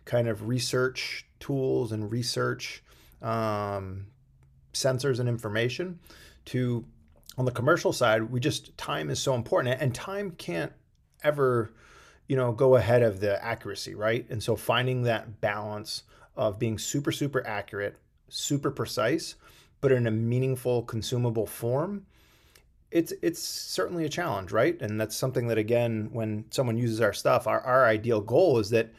[0.05, 2.83] kind of research tools and research
[3.21, 4.07] um,
[4.73, 5.99] sensors and information
[6.45, 6.85] to
[7.37, 9.81] on the commercial side we just time is so important.
[9.81, 10.73] And time can't
[11.23, 11.71] ever
[12.31, 14.25] you know go ahead of the accuracy right?
[14.29, 16.03] And so finding that balance
[16.37, 17.97] of being super super accurate
[18.29, 19.35] super precise
[19.81, 22.05] but in a meaningful consumable form
[22.89, 24.81] it's it's certainly a challenge right?
[24.81, 28.69] And that's something that again when someone uses our stuff our, our ideal goal is
[28.69, 28.93] that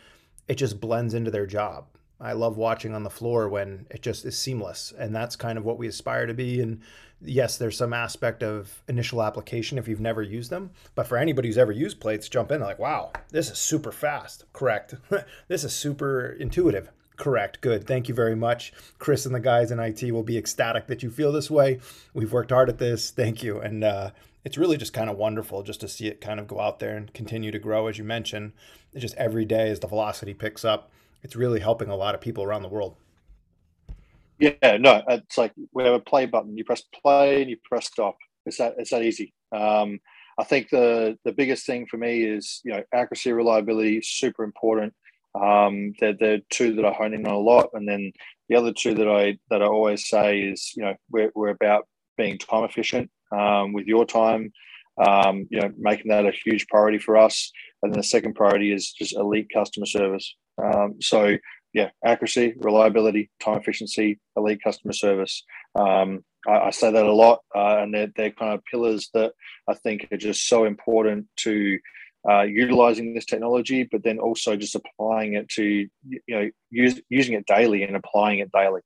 [0.47, 1.87] it just blends into their job
[2.23, 4.93] I love watching on the floor when it just is seamless.
[4.97, 6.61] And that's kind of what we aspire to be.
[6.61, 6.81] And
[7.21, 10.71] yes, there's some aspect of initial application if you've never used them.
[10.95, 14.45] But for anybody who's ever used plates, jump in like, wow, this is super fast.
[14.53, 14.95] Correct.
[15.49, 16.91] this is super intuitive.
[17.17, 17.61] Correct.
[17.61, 17.89] Good.
[17.89, 18.73] Thank you very much.
[18.99, 21.81] Chris and the guys in IT will be ecstatic that you feel this way.
[22.15, 23.11] We've worked hard at this.
[23.11, 23.59] Thank you.
[23.59, 24.11] And uh,
[24.45, 26.97] it's really just kind of wonderful just to see it kind of go out there
[26.97, 28.53] and continue to grow, as you mentioned.
[28.93, 30.91] It's just every day as the velocity picks up
[31.23, 32.97] it's really helping a lot of people around the world.
[34.39, 36.57] Yeah, no, it's like we have a play button.
[36.57, 38.17] You press play and you press stop.
[38.45, 39.33] It's that it's that easy.
[39.53, 40.01] Um,
[40.39, 44.95] I think the the biggest thing for me is you know accuracy, reliability, super important.
[45.41, 48.13] Um, they're the two that I hone in on a lot, and then
[48.49, 51.87] the other two that I that I always say is you know we're we're about
[52.17, 54.53] being time efficient um, with your time.
[54.99, 57.51] Um, you know, making that a huge priority for us.
[57.83, 60.37] And then the second priority is just elite customer service.
[60.59, 61.37] Um, so
[61.73, 65.43] yeah, accuracy, reliability, time efficiency, elite customer service.
[65.75, 69.33] Um, I, I, say that a lot, uh, and they're, they're kind of pillars that
[69.69, 71.79] I think are just so important to
[72.29, 77.35] uh, utilizing this technology, but then also just applying it to you know use, using
[77.35, 78.83] it daily and applying it daily,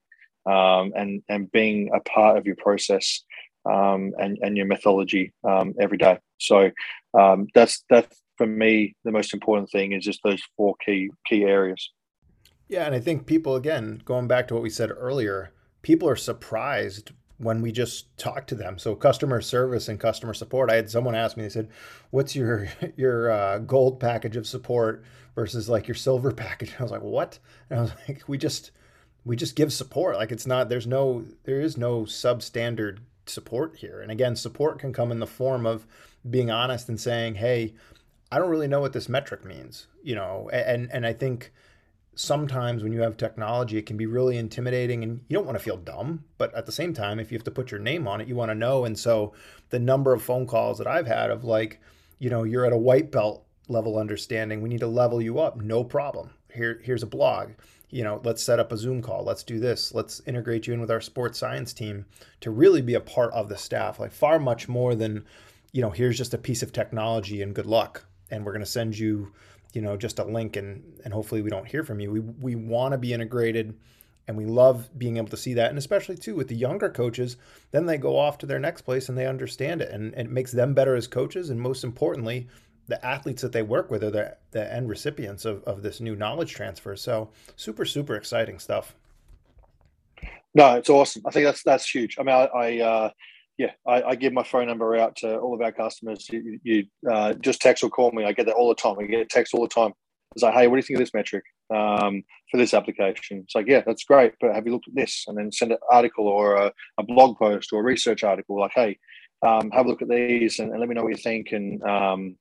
[0.47, 3.25] um, and and being a part of your process
[3.69, 6.19] um, and and your methodology um, every day.
[6.39, 6.71] So
[7.19, 11.45] um, that's that's for me, the most important thing is just those four key key
[11.45, 11.91] areas.
[12.69, 16.17] Yeah, and I think people again, going back to what we said earlier, people are
[16.17, 18.79] surprised when we just talk to them.
[18.79, 20.71] So customer service and customer support.
[20.71, 21.69] I had someone ask me, they said,
[22.11, 26.93] "What's your your uh, gold package of support versus like your silver package?" I was
[26.93, 27.39] like, "What?"
[27.71, 28.73] And I was like, "We just
[29.25, 30.17] we just give support.
[30.17, 34.01] Like it's not there's no there is no substandard support here.
[34.01, 35.87] And again, support can come in the form of
[36.29, 37.75] being honest and saying, "Hey,
[38.31, 41.53] I don't really know what this metric means, you know, and and I think
[42.17, 45.63] sometimes when you have technology, it can be really intimidating and you don't want to
[45.63, 46.25] feel dumb.
[46.39, 48.35] But at the same time, if you have to put your name on it, you
[48.35, 48.85] want to know.
[48.85, 49.35] And so
[49.69, 51.81] the number of phone calls that I've had of like,
[52.19, 55.61] you know, you're at a white belt level understanding, we need to level you up.
[55.61, 56.31] No problem.
[56.53, 57.51] Here, here's a blog.
[57.91, 59.23] You know, let's set up a Zoom call.
[59.23, 59.95] Let's do this.
[59.95, 62.07] Let's integrate you in with our sports science team
[62.41, 64.01] to really be a part of the staff.
[64.01, 65.25] Like far much more than,
[65.73, 68.67] you know, here's just a piece of technology and good luck and we're going to
[68.71, 69.33] send you
[69.75, 72.55] you know just a link and and hopefully we don't hear from you we we
[72.55, 73.75] want to be integrated
[74.29, 75.71] And we love being able to see that.
[75.71, 77.37] And especially too with the younger coaches,
[77.71, 79.91] then they go off to their next place and they understand it.
[79.91, 81.51] And, and it makes them better as coaches.
[81.51, 82.49] And most importantly,
[82.89, 86.17] the athletes that they work with are the, the end recipients of, of this new
[86.17, 86.97] knowledge transfer.
[86.97, 88.97] So super, super exciting stuff.
[90.55, 91.23] No, it's awesome.
[91.27, 92.17] I think that's that's huge.
[92.19, 93.11] I mean, I, I uh,
[93.59, 96.29] yeah, I, I, give my phone number out to all of our customers.
[96.31, 98.25] You, you uh, just text or call me.
[98.25, 98.97] I get that all the time.
[99.01, 99.93] I get text all the time.
[100.35, 103.39] It's like, hey, what do you think of this metric um, for this application?
[103.39, 105.25] It's like, yeah, that's great, but have you looked at this?
[105.27, 108.73] And then send an article or a, a blog post or a research article like,
[108.75, 108.99] hey,
[109.47, 111.53] um, have a look at these and, and, let me know what you think.
[111.53, 112.37] And um,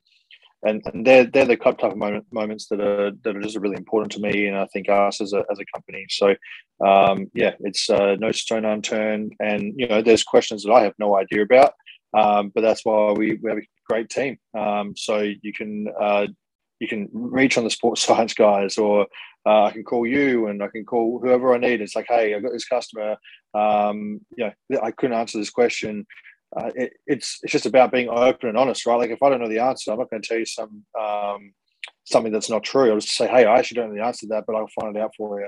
[0.66, 3.78] and, and they're they're the type of moment, moments that are that are just really
[3.78, 6.06] important to me, and I think us as a as a company.
[6.10, 6.36] So,
[6.86, 10.94] um, yeah, it's uh, no stone unturned, and you know, there's questions that I have
[11.00, 11.74] no idea about,
[12.18, 14.38] um, but that's why we, we have a great team.
[14.58, 16.28] Um, so you can uh,
[16.80, 19.08] you can reach on the sports science guys, or
[19.46, 21.82] uh, I can call you, and I can call whoever I need.
[21.82, 23.18] It's like, hey, I've got this customer.
[23.54, 26.06] Um, you know, I couldn't answer this question
[26.56, 28.96] uh, it, it's it's just about being open and honest, right?
[28.96, 31.54] Like if I don't know the answer, I'm not going to tell you some um,
[32.06, 32.92] something that's not true.
[32.92, 34.96] I'll just say, hey, I actually don't know the answer to that, but I'll find
[34.96, 35.48] it out for you.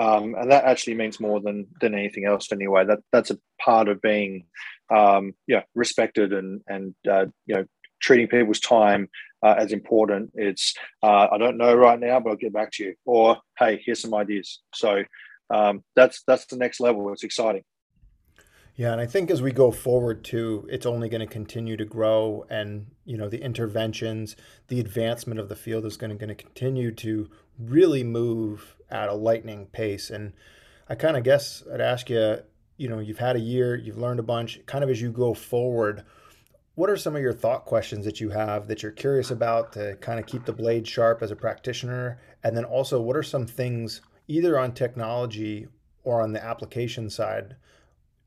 [0.00, 2.84] Um, and that actually means more than than anything else anyway.
[2.84, 4.46] That that's a part of being,
[4.94, 7.64] um, yeah, respected and and uh, you know
[8.00, 9.08] treating people's time
[9.42, 10.30] uh, as important.
[10.34, 12.94] It's uh, I don't know right now, but I'll get back to you.
[13.04, 14.60] Or hey, here's some ideas.
[14.74, 15.02] So
[15.48, 17.12] um, that's that's the next level.
[17.12, 17.62] It's exciting.
[18.76, 21.86] Yeah, and I think as we go forward too, it's only going to continue to
[21.86, 24.36] grow, and you know the interventions,
[24.68, 29.08] the advancement of the field is going to, going to continue to really move at
[29.08, 30.10] a lightning pace.
[30.10, 30.34] And
[30.90, 32.36] I kind of guess I'd ask you,
[32.76, 34.60] you know, you've had a year, you've learned a bunch.
[34.66, 36.04] Kind of as you go forward,
[36.74, 39.96] what are some of your thought questions that you have that you're curious about to
[40.02, 42.20] kind of keep the blade sharp as a practitioner?
[42.44, 45.66] And then also, what are some things either on technology
[46.04, 47.56] or on the application side?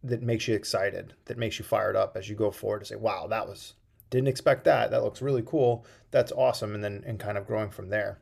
[0.04, 2.96] That makes you excited, that makes you fired up as you go forward to say,
[2.96, 3.74] wow, that was,
[4.10, 4.92] didn't expect that.
[4.92, 5.86] That looks really cool.
[6.12, 6.74] That's awesome.
[6.74, 8.20] And then, and kind of growing from there.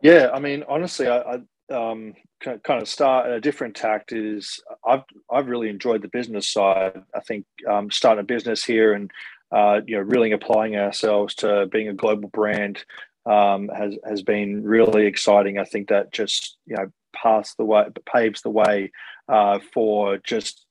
[0.00, 0.30] Yeah.
[0.32, 5.48] I mean, honestly, I, I um, kind of start a different tact is I've, I've
[5.48, 7.02] really enjoyed the business side.
[7.12, 9.10] I think um, starting a business here and,
[9.50, 12.84] uh, you know, really applying ourselves to being a global brand
[13.24, 15.58] um, has, has been really exciting.
[15.58, 18.92] I think that just, you know, paths the way, paves the way
[19.28, 20.66] uh, for just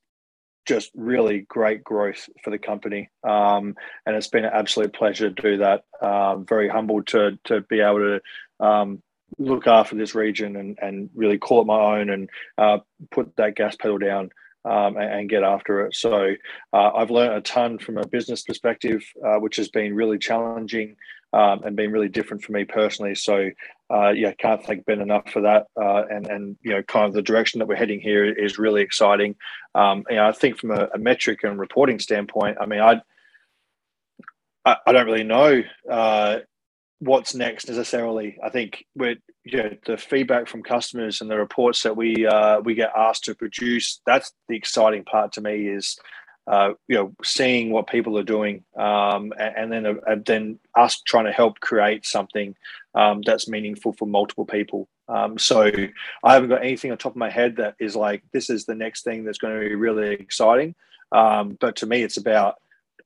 [0.66, 3.10] just really great growth for the company.
[3.24, 5.84] Um, and it's been an absolute pleasure to do that.
[6.02, 8.20] Um, very humbled to to be able
[8.60, 9.02] to um,
[9.38, 12.80] look after this region and and really call it my own and uh,
[13.12, 14.30] put that gas pedal down.
[14.68, 15.96] Um, and, and, get after it.
[15.96, 16.34] So
[16.74, 20.96] uh, I've learned a ton from a business perspective, uh, which has been really challenging
[21.34, 23.14] um, and been really different for me personally.
[23.14, 23.52] So
[23.94, 25.68] uh, yeah, can't thank Ben enough for that.
[25.80, 28.82] Uh, and and you know, kind of the direction that we're heading here is really
[28.82, 29.36] exciting.
[29.76, 33.02] Um, you know, I think from a, a metric and reporting standpoint, I mean, I
[34.66, 36.40] I, I don't really know uh,
[37.00, 38.38] what's next necessarily.
[38.44, 42.62] I think with you know, the feedback from customers and the reports that we uh,
[42.62, 45.68] we get asked to produce, that's the exciting part to me.
[45.68, 45.98] Is
[46.48, 51.02] uh, you know, seeing what people are doing, um, and, and, then uh, then us
[51.02, 52.56] trying to help create something
[52.94, 54.88] um, that's meaningful for multiple people.
[55.08, 55.72] Um, so
[56.24, 58.76] I haven't got anything on top of my head that is like this is the
[58.76, 60.76] next thing that's going to be really exciting.
[61.12, 62.56] Um, but to me, it's about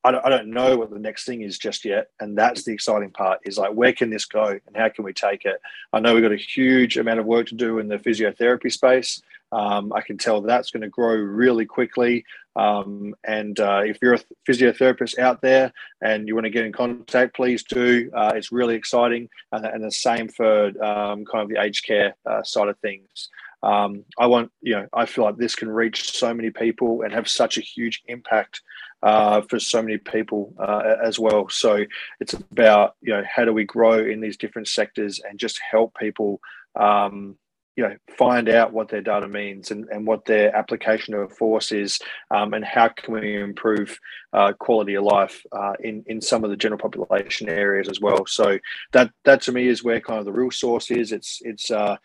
[0.04, 2.72] I don't, I don't know what the next thing is just yet, and that's the
[2.72, 3.40] exciting part.
[3.44, 5.60] Is like where can this go, and how can we take it?
[5.92, 9.22] I know we've got a huge amount of work to do in the physiotherapy space.
[9.52, 12.26] Um, I can tell that's going to grow really quickly.
[12.56, 16.72] Um, and uh, if you're a physiotherapist out there and you want to get in
[16.72, 18.12] contact, please do.
[18.14, 19.30] Uh, it's really exciting.
[19.52, 23.30] And, and the same for um, kind of the aged care uh, side of things.
[23.62, 27.14] Um, I want, you know, I feel like this can reach so many people and
[27.14, 28.62] have such a huge impact
[29.04, 31.50] uh, for so many people uh, as well.
[31.50, 31.86] So
[32.20, 35.98] it's about, you know, how do we grow in these different sectors and just help
[35.98, 36.40] people
[36.76, 37.38] um,
[37.80, 41.72] you know find out what their data means and, and what their application of force
[41.72, 41.98] is
[42.30, 43.98] um, and how can we improve
[44.34, 48.26] uh, quality of life uh, in in some of the general population areas as well.
[48.26, 48.60] So
[48.92, 51.14] that that to me is where kind of the real source is.
[51.14, 51.96] It's it's uh,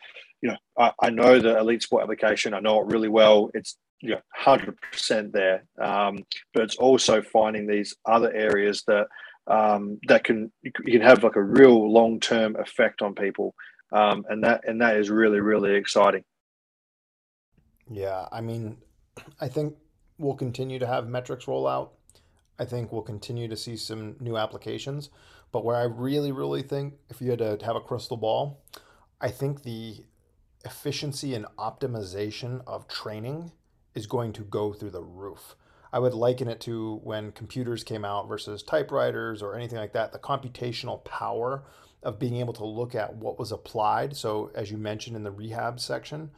[0.42, 2.54] you know I, I know the elite sport application.
[2.54, 3.50] I know it really well.
[3.52, 5.64] It's you know 100% there.
[5.82, 6.22] Um,
[6.52, 9.08] but it's also finding these other areas that
[9.48, 13.56] um, that can you can have like a real long term effect on people
[13.94, 16.24] um, and that and that is really really exciting.
[17.90, 18.76] Yeah, I mean,
[19.40, 19.76] I think
[20.18, 21.92] we'll continue to have metrics roll out.
[22.58, 25.10] I think we'll continue to see some new applications,
[25.52, 28.64] but where I really really think if you had to have a crystal ball,
[29.20, 30.04] I think the
[30.64, 33.52] efficiency and optimization of training
[33.94, 35.54] is going to go through the roof.
[35.92, 40.10] I would liken it to when computers came out versus typewriters or anything like that.
[40.10, 41.62] The computational power
[42.04, 44.16] of being able to look at what was applied.
[44.16, 46.30] So, as you mentioned in the rehab section,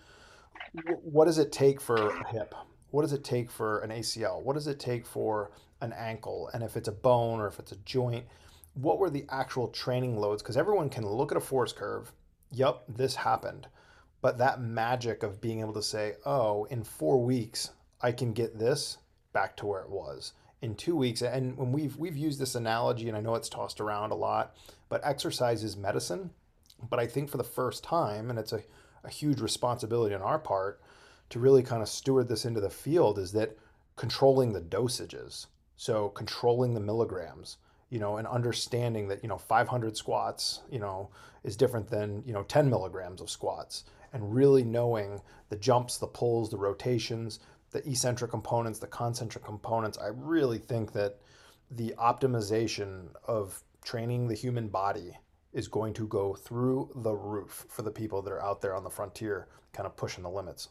[1.02, 2.54] what does it take for a hip?
[2.90, 4.42] What does it take for an ACL?
[4.42, 5.50] What does it take for
[5.80, 6.50] an ankle?
[6.54, 8.24] And if it's a bone or if it's a joint,
[8.74, 10.42] what were the actual training loads?
[10.42, 12.12] Because everyone can look at a force curve.
[12.52, 13.66] Yep, this happened.
[14.20, 18.58] But that magic of being able to say, oh, in four weeks, I can get
[18.58, 18.98] this
[19.32, 20.32] back to where it was
[20.66, 21.22] in two weeks.
[21.22, 24.56] And when we've we've used this analogy, and I know it's tossed around a lot,
[24.88, 26.30] but exercise is medicine.
[26.90, 28.62] But I think for the first time, and it's a,
[29.04, 30.82] a huge responsibility on our part
[31.30, 33.56] to really kind of steward this into the field, is that
[33.94, 35.46] controlling the dosages.
[35.76, 37.58] So controlling the milligrams,
[37.88, 41.10] you know, and understanding that, you know, 500 squats, you know,
[41.44, 46.06] is different than, you know, 10 milligrams of squats and really knowing the jumps, the
[46.06, 47.38] pulls, the rotations,
[47.76, 49.98] the eccentric components, the concentric components.
[49.98, 51.18] I really think that
[51.70, 55.18] the optimization of training the human body
[55.52, 58.82] is going to go through the roof for the people that are out there on
[58.82, 60.70] the frontier, kind of pushing the limits.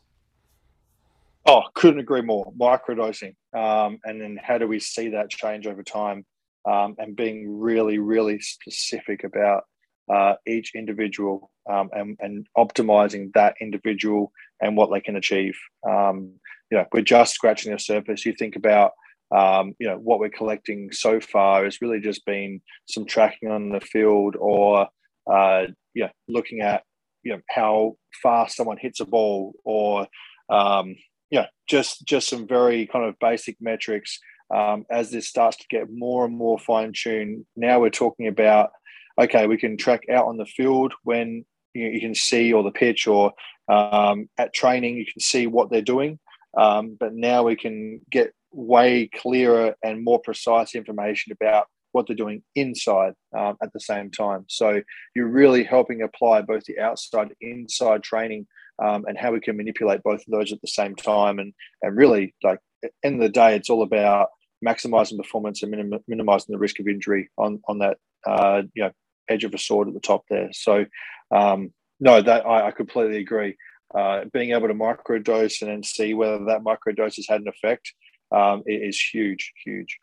[1.45, 2.51] Oh, couldn't agree more.
[2.59, 6.25] Microdosing, um, and then how do we see that change over time,
[6.67, 9.65] um, and being really, really specific about
[10.11, 15.55] uh, each individual um, and, and optimizing that individual and what they can achieve.
[15.87, 16.39] Um,
[16.75, 18.25] you know, we're just scratching the surface.
[18.25, 18.91] You think about,
[19.33, 23.69] um, you know, what we're collecting so far has really just been some tracking on
[23.69, 24.89] the field or,
[25.31, 26.83] uh, you know, looking at,
[27.23, 30.05] you know, how fast someone hits a ball or,
[30.49, 30.97] um,
[31.29, 34.19] you know, just just some very kind of basic metrics.
[34.53, 38.71] Um, as this starts to get more and more fine tuned, now we're talking about
[39.17, 42.71] okay, we can track out on the field when you, you can see or the
[42.71, 43.31] pitch or
[43.69, 46.19] um, at training you can see what they're doing.
[46.57, 52.15] Um, but now we can get way clearer and more precise information about what they're
[52.15, 54.45] doing inside um, at the same time.
[54.47, 54.81] So
[55.15, 58.47] you're really helping apply both the outside inside training
[58.83, 61.39] um, and how we can manipulate both of those at the same time.
[61.39, 62.59] And and really, like
[63.03, 64.29] end of the day, it's all about
[64.65, 67.97] maximizing performance and minim- minimizing the risk of injury on on that
[68.27, 68.91] uh, you know
[69.29, 70.49] edge of a sword at the top there.
[70.51, 70.85] So,
[71.31, 73.55] um, no, that I, I, completely agree.
[73.93, 77.93] Uh, being able to microdose and then see whether that microdose has had an effect
[78.31, 79.97] um, is huge, huge.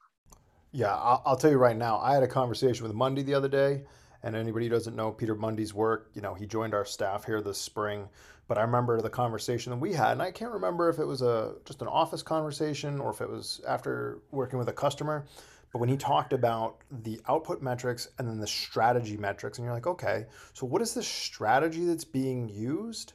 [0.70, 1.98] Yeah, I'll, I'll, tell you right now.
[1.98, 3.82] I had a conversation with Mundy the other day,
[4.22, 7.42] and anybody who doesn't know Peter Mundy's work, you know, he joined our staff here
[7.42, 8.08] this spring.
[8.48, 11.22] But I remember the conversation that we had, and I can't remember if it was
[11.22, 15.26] a just an office conversation or if it was after working with a customer.
[15.72, 19.74] But when he talked about the output metrics and then the strategy metrics, and you're
[19.74, 23.14] like, okay, so what is the strategy that's being used?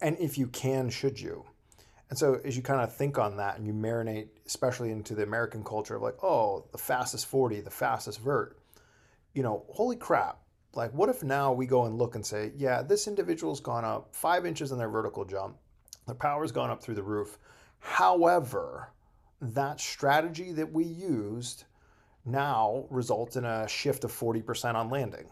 [0.00, 1.44] And if you can, should you?
[2.08, 5.22] And so as you kind of think on that and you marinate, especially into the
[5.22, 8.58] American culture of like, oh, the fastest 40, the fastest vert,
[9.32, 10.38] you know, holy crap.
[10.74, 14.14] Like, what if now we go and look and say, yeah, this individual's gone up
[14.14, 15.56] five inches in their vertical jump,
[16.06, 17.38] their power's gone up through the roof.
[17.78, 18.90] However,
[19.40, 21.64] that strategy that we used
[22.24, 25.26] now results in a shift of 40% on landing.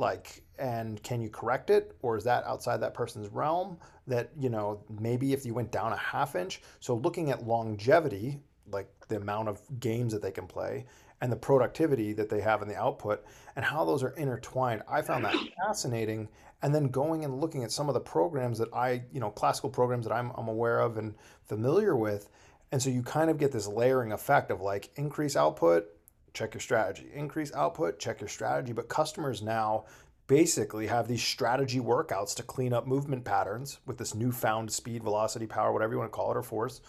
[0.00, 1.96] Like, and can you correct it?
[2.02, 3.78] Or is that outside that person's realm?
[4.06, 6.62] That, you know, maybe if you went down a half inch.
[6.80, 8.40] So looking at longevity,
[8.70, 10.86] like the amount of games that they can play
[11.20, 13.24] and the productivity that they have in the output
[13.56, 14.82] and how those are intertwined.
[14.88, 15.36] I found that
[15.66, 16.28] fascinating.
[16.62, 19.70] And then going and looking at some of the programs that I, you know, classical
[19.70, 21.14] programs that I'm, I'm aware of and
[21.46, 22.28] familiar with
[22.72, 25.86] and so you kind of get this layering effect of like increase output,
[26.32, 28.72] check your strategy, increase output, check your strategy.
[28.72, 29.84] But customers now
[30.26, 35.46] basically have these strategy workouts to clean up movement patterns with this newfound speed, velocity,
[35.46, 36.80] power, whatever you want to call it, or force.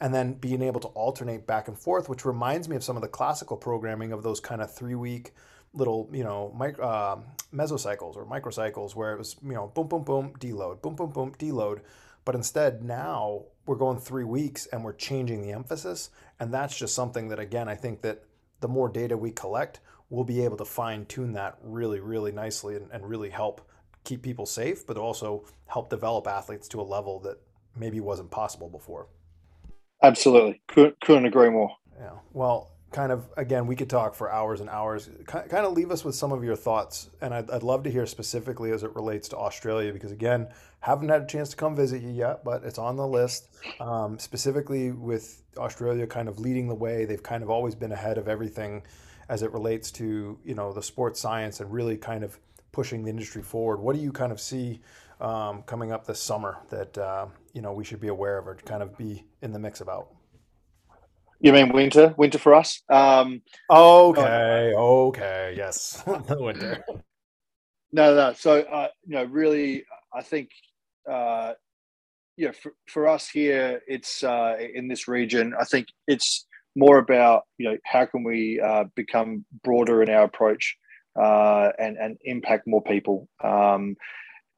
[0.00, 3.02] And then being able to alternate back and forth, which reminds me of some of
[3.02, 5.32] the classical programming of those kind of three week
[5.74, 7.20] little, you know, micro, uh,
[7.54, 11.32] mesocycles or microcycles where it was, you know, boom, boom, boom, deload, boom, boom, boom,
[11.38, 11.80] deload.
[12.24, 16.10] But instead, now we're going three weeks and we're changing the emphasis.
[16.40, 18.24] And that's just something that, again, I think that
[18.62, 22.76] the more data we collect, we'll be able to fine tune that really, really nicely
[22.76, 23.60] and, and really help
[24.04, 27.38] keep people safe, but also help develop athletes to a level that
[27.76, 29.08] maybe wasn't possible before.
[30.02, 30.60] Absolutely.
[30.68, 31.70] Couldn't, couldn't agree more.
[31.98, 32.14] Yeah.
[32.32, 36.04] Well, kind of again we could talk for hours and hours kind of leave us
[36.04, 39.28] with some of your thoughts and I'd, I'd, love to hear specifically as it relates
[39.28, 40.48] to australia because again
[40.80, 43.48] haven't had a chance to come visit you yet but it's on the list
[43.80, 48.18] um, specifically with australia kind of leading the way they've kind of always been ahead
[48.18, 48.82] of everything
[49.28, 52.38] as it relates to you know the sports science and really kind of
[52.72, 53.78] pushing the industry forward.
[53.78, 54.80] What do you kind of see
[55.20, 58.56] um, coming up this summer that uh, you know we should be aware of or
[58.56, 60.08] kind of be in the mix about?
[61.42, 62.14] You mean winter?
[62.16, 62.82] Winter for us?
[62.88, 66.84] Um, okay, okay, yes, winter.
[67.90, 68.32] No, no.
[68.34, 69.84] So, uh, you know, really,
[70.14, 70.50] I think,
[71.10, 71.54] uh,
[72.36, 75.52] you know, for, for us here, it's uh, in this region.
[75.58, 80.22] I think it's more about you know how can we uh, become broader in our
[80.22, 80.76] approach
[81.20, 83.28] uh, and and impact more people.
[83.42, 83.96] Um,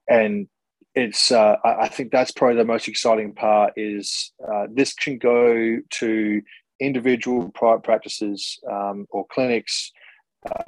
[0.07, 0.49] and
[0.95, 5.79] it's uh, I think that's probably the most exciting part is uh, this can go
[5.91, 6.43] to
[6.87, 9.93] individual private practices um, or clinics.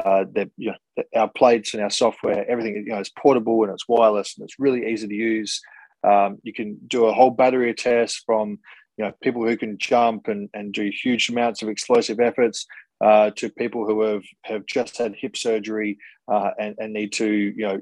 [0.06, 3.70] Uh, that you know, our plates and our software, everything you know, is portable and
[3.70, 5.60] it's wireless and it's really easy to use.
[6.02, 8.58] Um, you can do a whole battery of tests from
[8.96, 12.66] you know people who can jump and, and do huge amounts of explosive efforts
[13.04, 15.98] uh, to people who have, have just had hip surgery
[16.32, 17.80] uh, and, and need to you know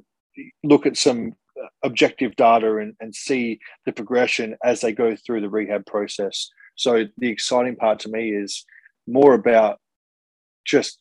[0.64, 1.32] look at some
[1.82, 6.50] objective data and, and see the progression as they go through the rehab process.
[6.76, 8.64] So the exciting part to me is
[9.06, 9.78] more about
[10.64, 10.98] just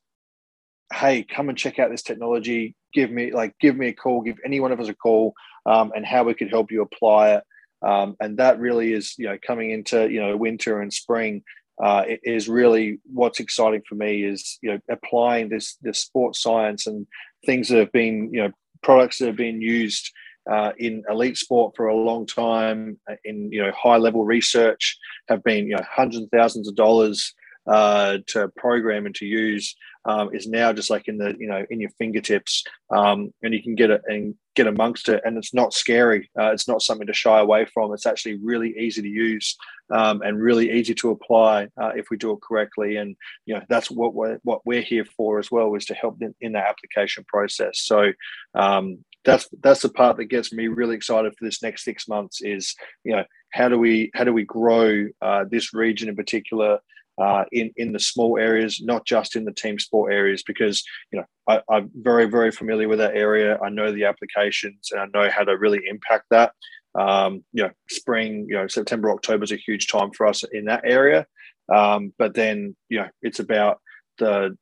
[0.94, 2.76] hey come and check out this technology.
[2.94, 5.34] Give me like give me a call give any one of us a call
[5.66, 7.44] um, and how we could help you apply it.
[7.82, 11.44] Um, and that really is you know coming into you know winter and spring
[11.82, 16.88] uh, is really what's exciting for me is you know applying this this sports science
[16.88, 17.08] and
[17.46, 18.52] things that have been you know
[18.84, 20.12] products that have been used
[20.50, 24.98] uh, in elite sport for a long time uh, in you know high level research
[25.30, 27.34] have been you know hundreds of thousands of dollars
[27.68, 29.76] uh, to program and to use
[30.06, 33.64] um, is now just like in the you know in your fingertips, um, and you
[33.64, 36.30] can get it and get amongst it, and it's not scary.
[36.38, 37.94] Uh, it's not something to shy away from.
[37.94, 39.56] It's actually really easy to use
[39.92, 42.98] um, and really easy to apply uh, if we do it correctly.
[42.98, 43.16] And
[43.46, 46.36] you know that's what we're what we're here for as well is to help in,
[46.42, 47.80] in that application process.
[47.80, 48.12] So
[48.56, 52.42] um, that's that's the part that gets me really excited for this next six months.
[52.42, 56.80] Is you know how do we how do we grow uh, this region in particular
[57.22, 61.20] uh, in in the small areas, not just in the team sport areas, because you
[61.20, 63.60] know I, am very very familiar with that area.
[63.64, 66.54] I know the applications and I know how to really impact that.
[66.96, 70.66] Um, you know, spring, you know, September October is a huge time for us in
[70.66, 71.26] that area.
[71.74, 73.80] Um, but then you know, it's about
[74.18, 74.58] the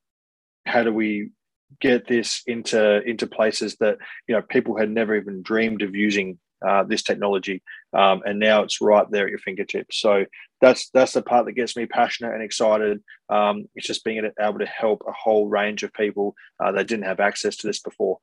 [0.66, 1.32] how do we
[1.80, 3.98] get this into into places that
[4.28, 7.62] you know people had never even dreamed of using uh, this technology,
[7.94, 10.00] um, and now it's right there at your fingertips.
[10.00, 10.26] So
[10.60, 13.02] that's that's the part that gets me passionate and excited.
[13.30, 17.06] Um, it's just being able to help a whole range of people uh, that didn't
[17.06, 18.20] have access to this before.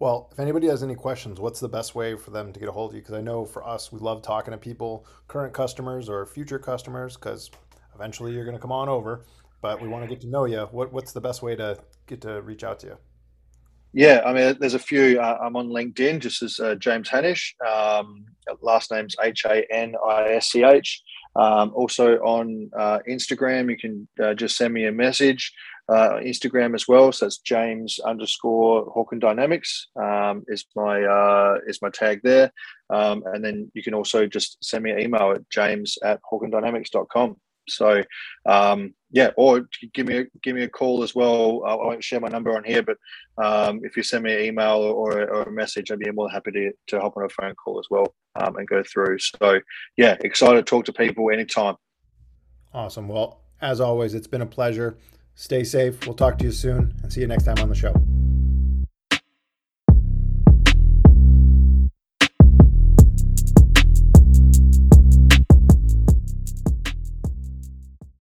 [0.00, 2.72] Well, if anybody has any questions, what's the best way for them to get a
[2.72, 3.02] hold of you?
[3.02, 7.16] Because I know for us, we love talking to people, current customers or future customers,
[7.16, 7.50] because
[7.96, 9.24] eventually you're going to come on over.
[9.60, 10.68] But we want to get to know you.
[10.70, 12.98] What, what's the best way to get to reach out to you?
[13.92, 15.20] Yeah, I mean, there's a few.
[15.20, 17.54] Uh, I'm on LinkedIn just as uh, James Hanisch.
[17.66, 18.26] Um,
[18.60, 21.02] last name's H A N I S C H.
[21.36, 25.52] Um, also on uh, Instagram, you can uh, just send me a message.
[25.88, 27.10] Uh, Instagram as well.
[27.12, 32.52] So it's James underscore Hawkin Dynamics um, is my uh, is my tag there.
[32.90, 37.36] Um, and then you can also just send me an email at james at hawkindynamics.com.
[37.70, 38.02] So
[38.44, 41.64] um, yeah, or give me a, give me a call as well.
[41.66, 42.98] I won't share my number on here, but
[43.42, 46.34] um, if you send me an email or, or, a message, I'd be more than
[46.34, 49.18] happy to, to hop on a phone call as well um, and go through.
[49.18, 49.60] So
[49.96, 51.76] yeah, excited to talk to people anytime.
[52.74, 53.08] Awesome.
[53.08, 54.98] Well, as always, it's been a pleasure.
[55.34, 56.04] Stay safe.
[56.04, 57.94] We'll talk to you soon and see you next time on the show.